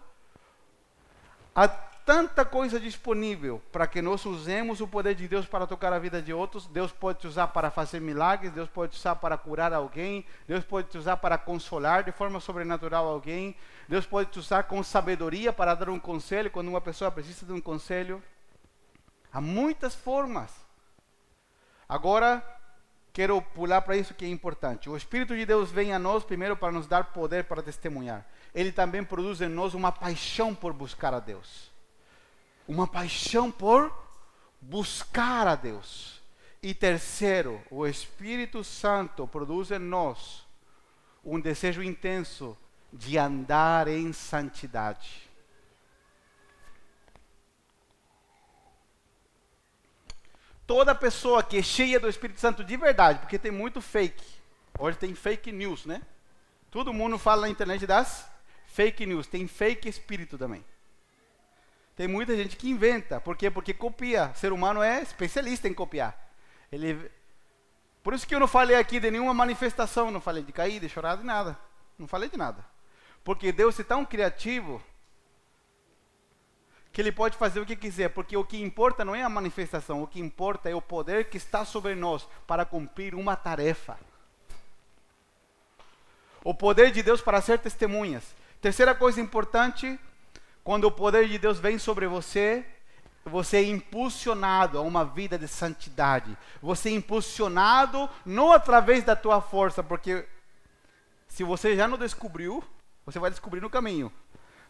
[1.54, 5.98] há tanta coisa disponível para que nós usemos o poder de Deus para tocar a
[5.98, 6.66] vida de outros.
[6.66, 10.64] Deus pode te usar para fazer milagres, Deus pode te usar para curar alguém, Deus
[10.64, 13.56] pode te usar para consolar de forma sobrenatural alguém,
[13.88, 17.52] Deus pode te usar com sabedoria para dar um conselho quando uma pessoa precisa de
[17.52, 18.22] um conselho.
[19.32, 20.52] Há muitas formas.
[21.88, 22.42] Agora,
[23.14, 24.90] quero pular para isso que é importante.
[24.90, 28.26] O Espírito de Deus vem a nós primeiro para nos dar poder para testemunhar.
[28.52, 31.70] Ele também produz em nós uma paixão por buscar a Deus.
[32.66, 33.96] Uma paixão por
[34.60, 36.20] buscar a Deus.
[36.60, 40.44] E terceiro, o Espírito Santo produz em nós
[41.24, 42.58] um desejo intenso
[42.92, 45.30] de andar em santidade.
[50.66, 54.24] Toda pessoa que é cheia do Espírito Santo de verdade, porque tem muito fake.
[54.78, 56.02] Hoje tem fake news, né?
[56.70, 58.28] Todo mundo fala na internet das
[58.66, 59.26] fake news.
[59.26, 60.64] Tem fake espírito também.
[61.94, 63.20] Tem muita gente que inventa.
[63.20, 63.50] Por quê?
[63.50, 64.32] Porque copia.
[64.34, 66.18] O ser humano é especialista em copiar.
[66.72, 67.10] Ele...
[68.02, 70.10] Por isso que eu não falei aqui de nenhuma manifestação.
[70.10, 71.56] Não falei de cair, de chorar, de nada.
[71.96, 72.64] Não falei de nada.
[73.22, 74.82] Porque Deus é tão criativo
[76.94, 80.00] que ele pode fazer o que quiser, porque o que importa não é a manifestação,
[80.00, 83.98] o que importa é o poder que está sobre nós para cumprir uma tarefa.
[86.44, 88.22] O poder de Deus para ser testemunhas.
[88.60, 89.98] Terceira coisa importante,
[90.62, 92.64] quando o poder de Deus vem sobre você,
[93.24, 96.38] você é impulsionado a uma vida de santidade.
[96.62, 100.24] Você é impulsionado não através da tua força, porque
[101.26, 102.62] se você já não descobriu,
[103.04, 104.12] você vai descobrir no caminho.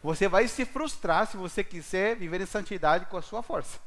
[0.05, 3.79] Você vai se frustrar se você quiser viver em santidade com a sua força.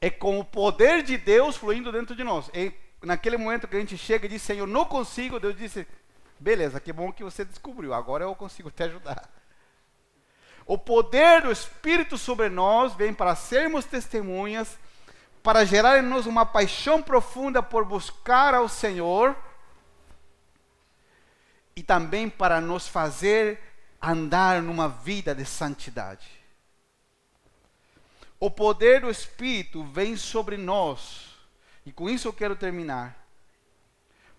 [0.00, 2.50] É com o poder de Deus fluindo dentro de nós.
[2.52, 2.72] E
[3.02, 5.86] naquele momento que a gente chega e diz, Senhor, não consigo, Deus disse,
[6.40, 9.30] beleza, que bom que você descobriu, agora eu consigo te ajudar.
[10.66, 14.76] O poder do Espírito sobre nós vem para sermos testemunhas,
[15.40, 19.36] para gerar em nós uma paixão profunda por buscar ao Senhor
[21.76, 23.65] e também para nos fazer
[24.00, 26.28] andar numa vida de santidade.
[28.38, 31.34] O poder do Espírito vem sobre nós,
[31.84, 33.16] e com isso eu quero terminar,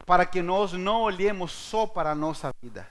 [0.06, 2.90] para que nós não olhemos só para a nossa vida,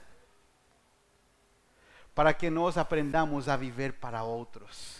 [2.14, 4.96] para que nós aprendamos a viver para outros.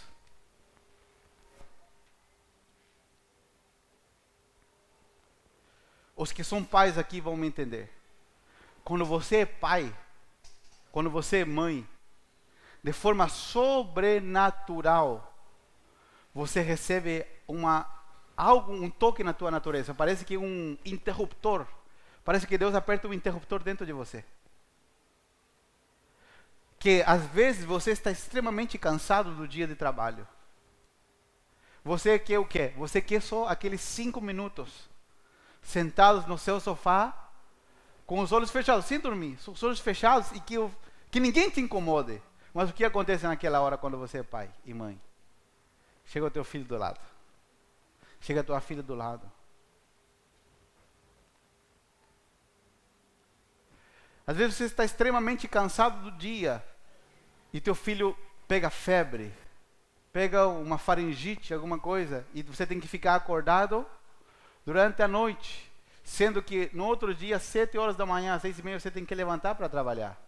[6.17, 7.93] Os que são pais aqui vão me entender.
[8.83, 9.95] Quando você é pai,
[10.97, 11.86] quando você é mãe,
[12.82, 15.30] de forma sobrenatural,
[16.34, 17.86] você recebe uma
[18.34, 19.92] algo, um toque na tua natureza.
[19.92, 21.66] Parece que um interruptor.
[22.24, 24.24] Parece que Deus aperta um interruptor dentro de você.
[26.78, 30.26] Que às vezes você está extremamente cansado do dia de trabalho.
[31.84, 32.72] Você quer o quê?
[32.78, 34.88] Você quer só aqueles cinco minutos
[35.61, 37.28] sentados no seu sofá
[38.07, 40.72] com os olhos fechados, sem dormir, os olhos fechados e que o
[41.17, 42.21] que ninguém te incomode.
[42.53, 45.01] Mas o que acontece naquela hora quando você é pai e mãe?
[46.05, 47.01] Chega o teu filho do lado.
[48.21, 49.27] Chega a tua filha do lado.
[54.27, 56.62] Às vezes você está extremamente cansado do dia
[57.51, 58.14] e teu filho
[58.47, 59.33] pega febre,
[60.12, 63.87] pega uma faringite, alguma coisa, e você tem que ficar acordado
[64.67, 65.73] durante a noite,
[66.05, 69.14] sendo que no outro dia, sete horas da manhã, seis e meia, você tem que
[69.14, 70.26] levantar para trabalhar.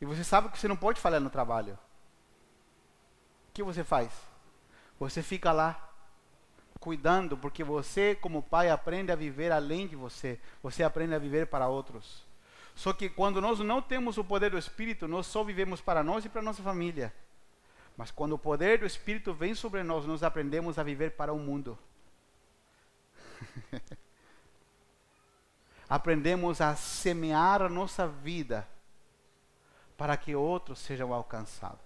[0.00, 1.78] E você sabe que você não pode falhar no trabalho.
[3.48, 4.10] O que você faz?
[4.98, 5.88] Você fica lá
[6.78, 10.40] cuidando, porque você, como pai, aprende a viver além de você.
[10.62, 12.26] Você aprende a viver para outros.
[12.74, 16.24] Só que quando nós não temos o poder do Espírito, nós só vivemos para nós
[16.24, 17.12] e para nossa família.
[17.96, 21.38] Mas quando o poder do Espírito vem sobre nós, nós aprendemos a viver para o
[21.38, 21.76] mundo.
[25.90, 28.68] aprendemos a semear a nossa vida
[29.98, 31.80] para que outros sejam alcançados.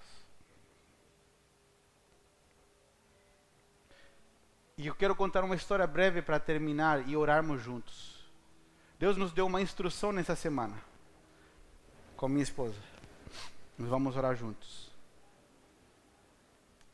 [4.76, 8.30] E eu quero contar uma história breve para terminar e orarmos juntos.
[8.98, 10.76] Deus nos deu uma instrução nessa semana
[12.14, 12.78] com minha esposa.
[13.78, 14.92] Nós vamos orar juntos.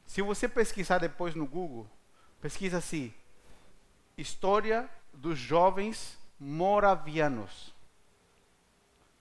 [0.07, 1.89] Se você pesquisar depois no Google,
[2.41, 3.13] pesquisa assim:
[4.17, 7.75] História dos jovens moravianos.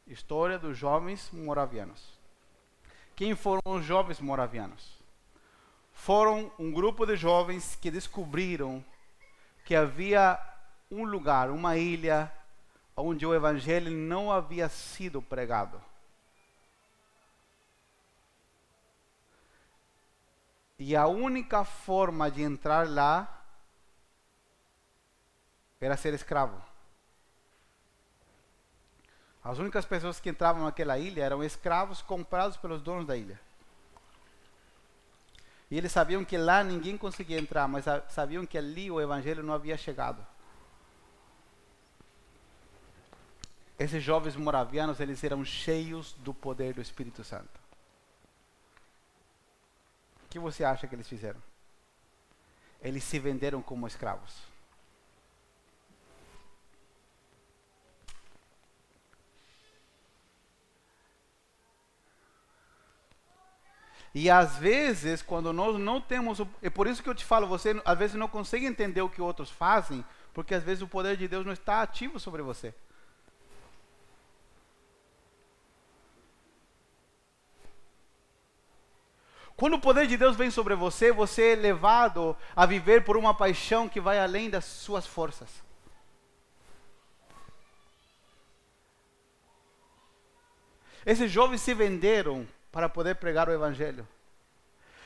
[0.08, 2.18] História dos jovens moravianos.
[3.16, 4.98] Quem foram os jovens moravianos?
[5.92, 8.84] Foram um grupo de jovens que descobriram
[9.66, 10.40] que havia
[10.90, 12.32] um lugar, uma ilha,
[12.96, 15.82] onde o evangelho não havia sido pregado.
[20.80, 23.44] E a única forma de entrar lá
[25.82, 26.67] era ser escravo.
[29.48, 33.40] As únicas pessoas que entravam naquela ilha eram escravos comprados pelos donos da ilha.
[35.72, 39.54] E eles sabiam que lá ninguém conseguia entrar, mas sabiam que ali o evangelho não
[39.54, 40.26] havia chegado.
[43.80, 47.58] Esses jovens moravianos, eles eram cheios do poder do Espírito Santo.
[50.26, 51.42] O que você acha que eles fizeram?
[52.82, 54.57] Eles se venderam como escravos.
[64.20, 66.42] E às vezes, quando nós não temos.
[66.64, 69.22] É por isso que eu te falo, você às vezes não consegue entender o que
[69.22, 70.04] outros fazem,
[70.34, 72.74] porque às vezes o poder de Deus não está ativo sobre você.
[79.56, 83.36] Quando o poder de Deus vem sobre você, você é levado a viver por uma
[83.36, 85.48] paixão que vai além das suas forças.
[91.06, 92.48] Esses jovens se venderam
[92.78, 94.08] para poder pregar o Evangelho.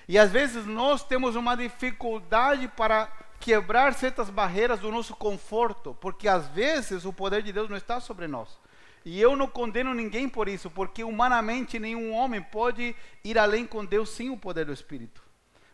[0.06, 3.10] E às vezes nós temos uma dificuldade para
[3.40, 8.02] quebrar certas barreiras do nosso conforto, porque às vezes o poder de Deus não está
[8.02, 8.60] sobre nós.
[9.06, 12.94] E eu não condeno ninguém por isso, porque humanamente nenhum homem pode
[13.24, 15.24] ir além com Deus sem o poder do Espírito.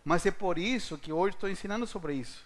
[0.06, 2.46] Mas é por isso que hoje estou ensinando sobre isso.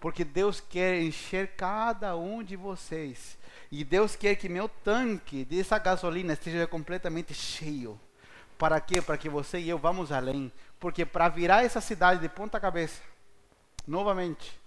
[0.00, 3.36] Porque Deus quer encher cada um de vocês.
[3.70, 8.00] E Deus quer que meu tanque dessa gasolina esteja completamente cheio.
[8.60, 9.00] Para quê?
[9.00, 10.52] Para que você e eu vamos além.
[10.78, 13.00] Porque para virar essa cidade de ponta cabeça,
[13.86, 14.60] novamente,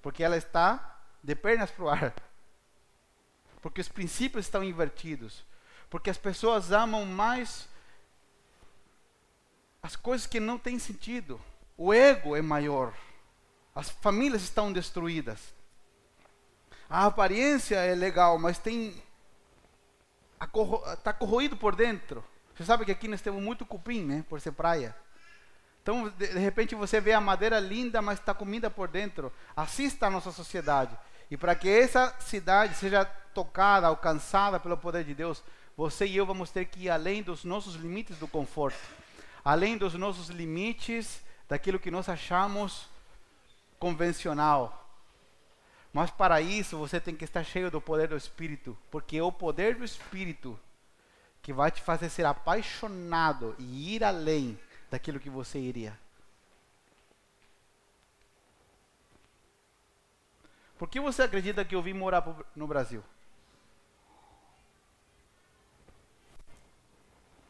[0.00, 2.14] porque ela está de pernas para o ar.
[3.60, 5.44] Porque os princípios estão invertidos.
[5.90, 7.68] Porque as pessoas amam mais
[9.82, 11.38] as coisas que não têm sentido.
[11.76, 12.94] O ego é maior.
[13.74, 15.52] As famílias estão destruídas.
[16.88, 19.02] A aparência é legal, mas tem
[20.94, 22.24] está corroído por dentro.
[22.58, 24.24] Você sabe que aqui nós temos muito cupim, né?
[24.28, 24.92] Por ser praia.
[25.80, 29.32] Então, de, de repente, você vê a madeira linda, mas está comida por dentro.
[29.56, 30.98] Assim está a nossa sociedade.
[31.30, 35.40] E para que essa cidade seja tocada, alcançada pelo poder de Deus,
[35.76, 38.76] você e eu vamos ter que ir além dos nossos limites do conforto,
[39.44, 42.88] além dos nossos limites daquilo que nós achamos
[43.78, 44.90] convencional.
[45.92, 49.30] Mas para isso você tem que estar cheio do poder do Espírito, porque é o
[49.30, 50.58] poder do Espírito
[51.48, 55.98] que vai te fazer ser apaixonado e ir além daquilo que você iria.
[60.76, 62.22] Por que você acredita que eu vim morar
[62.54, 63.02] no Brasil?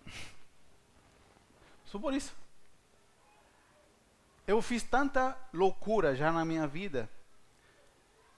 [1.85, 2.33] Só por isso.
[4.47, 7.11] Eu fiz tanta loucura já na minha vida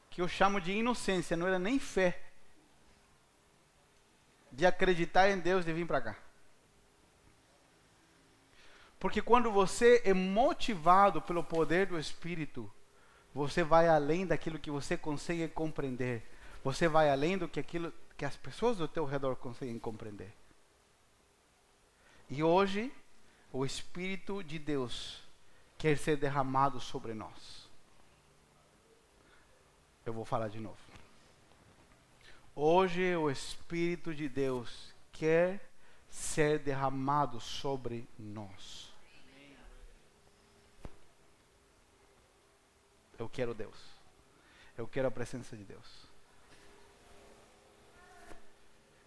[0.09, 2.30] que eu chamo de inocência, não era nem fé
[4.53, 6.17] de acreditar em Deus e vir para cá.
[8.99, 12.71] Porque quando você é motivado pelo poder do Espírito,
[13.35, 16.23] você vai além daquilo que você consegue compreender.
[16.63, 20.35] Você vai além do que aquilo que as pessoas do teu redor conseguem compreender.
[22.29, 22.93] E hoje,
[23.51, 25.23] o Espírito de Deus
[25.79, 27.69] quer ser derramado sobre nós.
[30.05, 30.90] Eu vou falar de novo.
[32.63, 35.73] Hoje o Espírito de Deus quer
[36.11, 38.93] ser derramado sobre nós.
[43.19, 43.79] Eu quero Deus.
[44.77, 46.07] Eu quero a presença de Deus.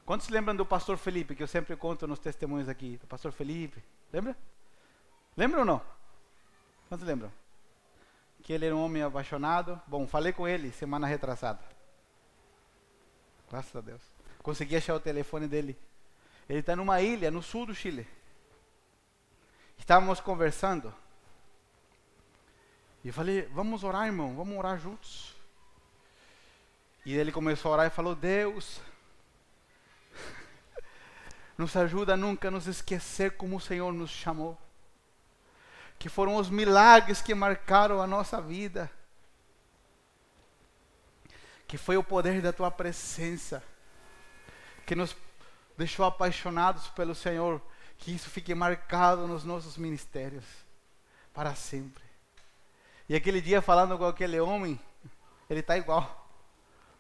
[0.04, 2.98] Quantos lembram do pastor Felipe, que eu sempre conto nos testemunhos aqui?
[2.98, 3.84] Do pastor Felipe.
[4.12, 4.36] Lembra?
[5.38, 5.80] Lembra ou não?
[6.90, 7.32] Quantos lembram?
[8.42, 9.80] Que ele era um homem apaixonado.
[9.86, 11.73] Bom, falei com ele semana retrasada.
[13.54, 14.02] Graças a Deus.
[14.42, 15.78] Consegui achar o telefone dele.
[16.50, 18.08] Ele está numa ilha no sul do Chile.
[19.78, 20.92] Estávamos conversando.
[23.04, 25.36] E eu falei, vamos orar, irmão, vamos orar juntos.
[27.06, 28.82] E ele começou a orar e falou, Deus,
[31.56, 34.60] nos ajuda a nunca nos esquecer como o Senhor nos chamou.
[36.00, 38.90] Que foram os milagres que marcaram a nossa vida
[41.74, 43.64] que foi o poder da tua presença
[44.86, 45.18] que nos
[45.76, 47.60] deixou apaixonados pelo Senhor,
[47.98, 50.46] que isso fique marcado nos nossos ministérios
[51.34, 52.04] para sempre.
[53.10, 54.80] E aquele dia falando com aquele homem,
[55.50, 56.30] ele está igual,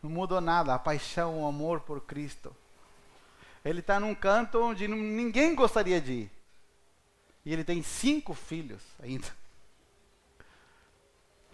[0.01, 2.51] não mudou nada, a paixão, o amor por Cristo.
[3.63, 6.31] Ele está num canto onde ninguém gostaria de ir.
[7.45, 9.27] E ele tem cinco filhos ainda.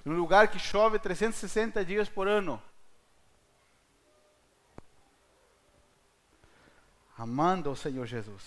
[0.06, 2.64] Num lugar que chove 360 dias por ano.
[7.20, 8.42] Amando o Senhor Jesus.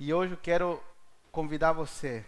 [0.00, 0.82] E hoje eu quero
[1.30, 2.26] convidar você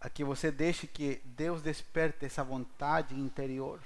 [0.00, 3.78] a que você deixe que Deus desperte essa vontade interior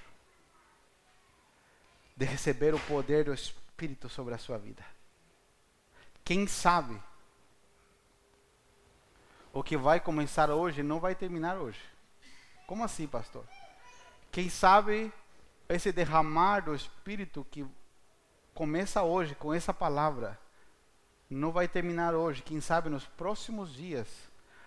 [2.17, 4.85] de receber o poder do Espírito sobre a sua vida.
[6.25, 6.97] Quem sabe
[9.53, 11.81] o que vai começar hoje não vai terminar hoje.
[12.65, 13.45] Como assim, pastor?
[14.31, 15.13] Quem sabe
[15.69, 17.67] esse derramar do Espírito que
[18.57, 20.39] começa hoje com essa palavra
[21.29, 22.43] não vai terminar hoje.
[22.43, 24.09] Quem sabe nos próximos dias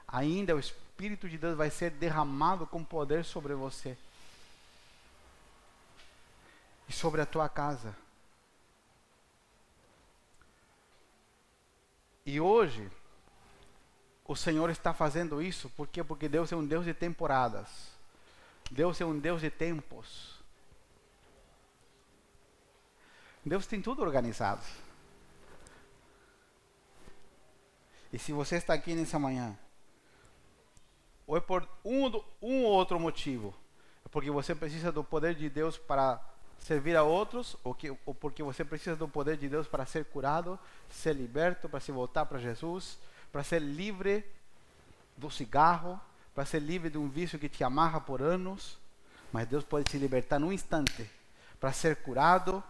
[0.07, 3.97] ainda o Espírito de Deus vai ser derramado com poder sobre você
[6.87, 7.95] e sobre a tua casa.
[12.25, 12.91] E hoje,
[14.27, 16.03] o Senhor está fazendo isso, por quê?
[16.03, 17.67] Porque Deus é um Deus de temporadas.
[18.69, 20.38] Deus é um Deus de tempos.
[23.49, 24.61] Deus tem tudo organizado.
[28.13, 29.57] E se você está aqui nessa manhã,
[31.27, 32.05] ou é por um,
[32.41, 33.55] um ou outro motivo,
[34.05, 36.19] é porque você precisa do poder de Deus para
[36.59, 40.05] servir a outros, ou, que, ou porque você precisa do poder de Deus para ser
[40.05, 42.97] curado, ser liberto, para se voltar para Jesus,
[43.31, 44.25] para ser livre
[45.17, 45.99] do cigarro,
[46.33, 48.77] para ser livre de um vício que te amarra por anos,
[49.31, 51.09] mas Deus pode te libertar num instante,
[51.59, 52.63] para ser curado,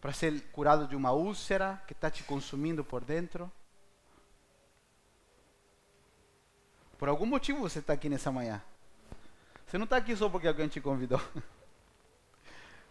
[0.00, 3.50] para ser curado de uma úlcera que está te consumindo por dentro.
[6.98, 8.62] Por algum motivo você está aqui nessa manhã.
[9.66, 11.20] Você não está aqui só porque alguém te convidou.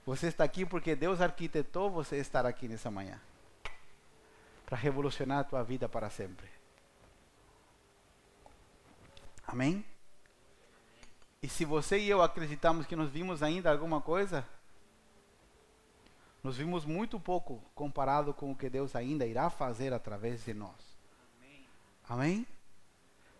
[0.05, 3.19] Você está aqui porque Deus arquitetou você estar aqui nessa manhã.
[4.63, 6.47] Para revolucionar a tua vida para sempre.
[9.47, 9.83] Amém?
[11.41, 14.47] E se você e eu acreditamos que nós vimos ainda alguma coisa,
[16.45, 20.95] nós vimos muito pouco comparado com o que Deus ainda irá fazer através de nós.
[21.41, 21.67] Amém?
[22.07, 22.47] Amém?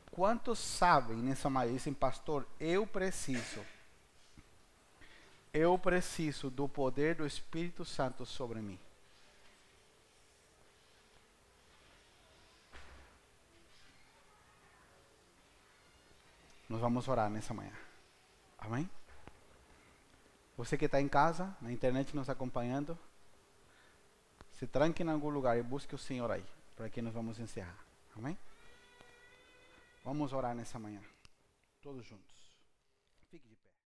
[0.10, 3.64] Quantos sabem nessa manhã, dizem, pastor, eu preciso,
[5.54, 8.80] eu preciso do poder do Espírito Santo sobre mim.
[16.68, 17.74] Nós vamos orar nessa manhã.
[18.58, 18.90] Amém?
[20.58, 22.98] Você que está em casa, na internet nos acompanhando,
[24.52, 26.46] se tranque em algum lugar e busque o Senhor aí,
[26.76, 27.78] para que nós vamos encerrar.
[28.16, 28.38] Amém?
[30.04, 31.02] Vamos orar nessa manhã,
[31.82, 32.35] todos juntos.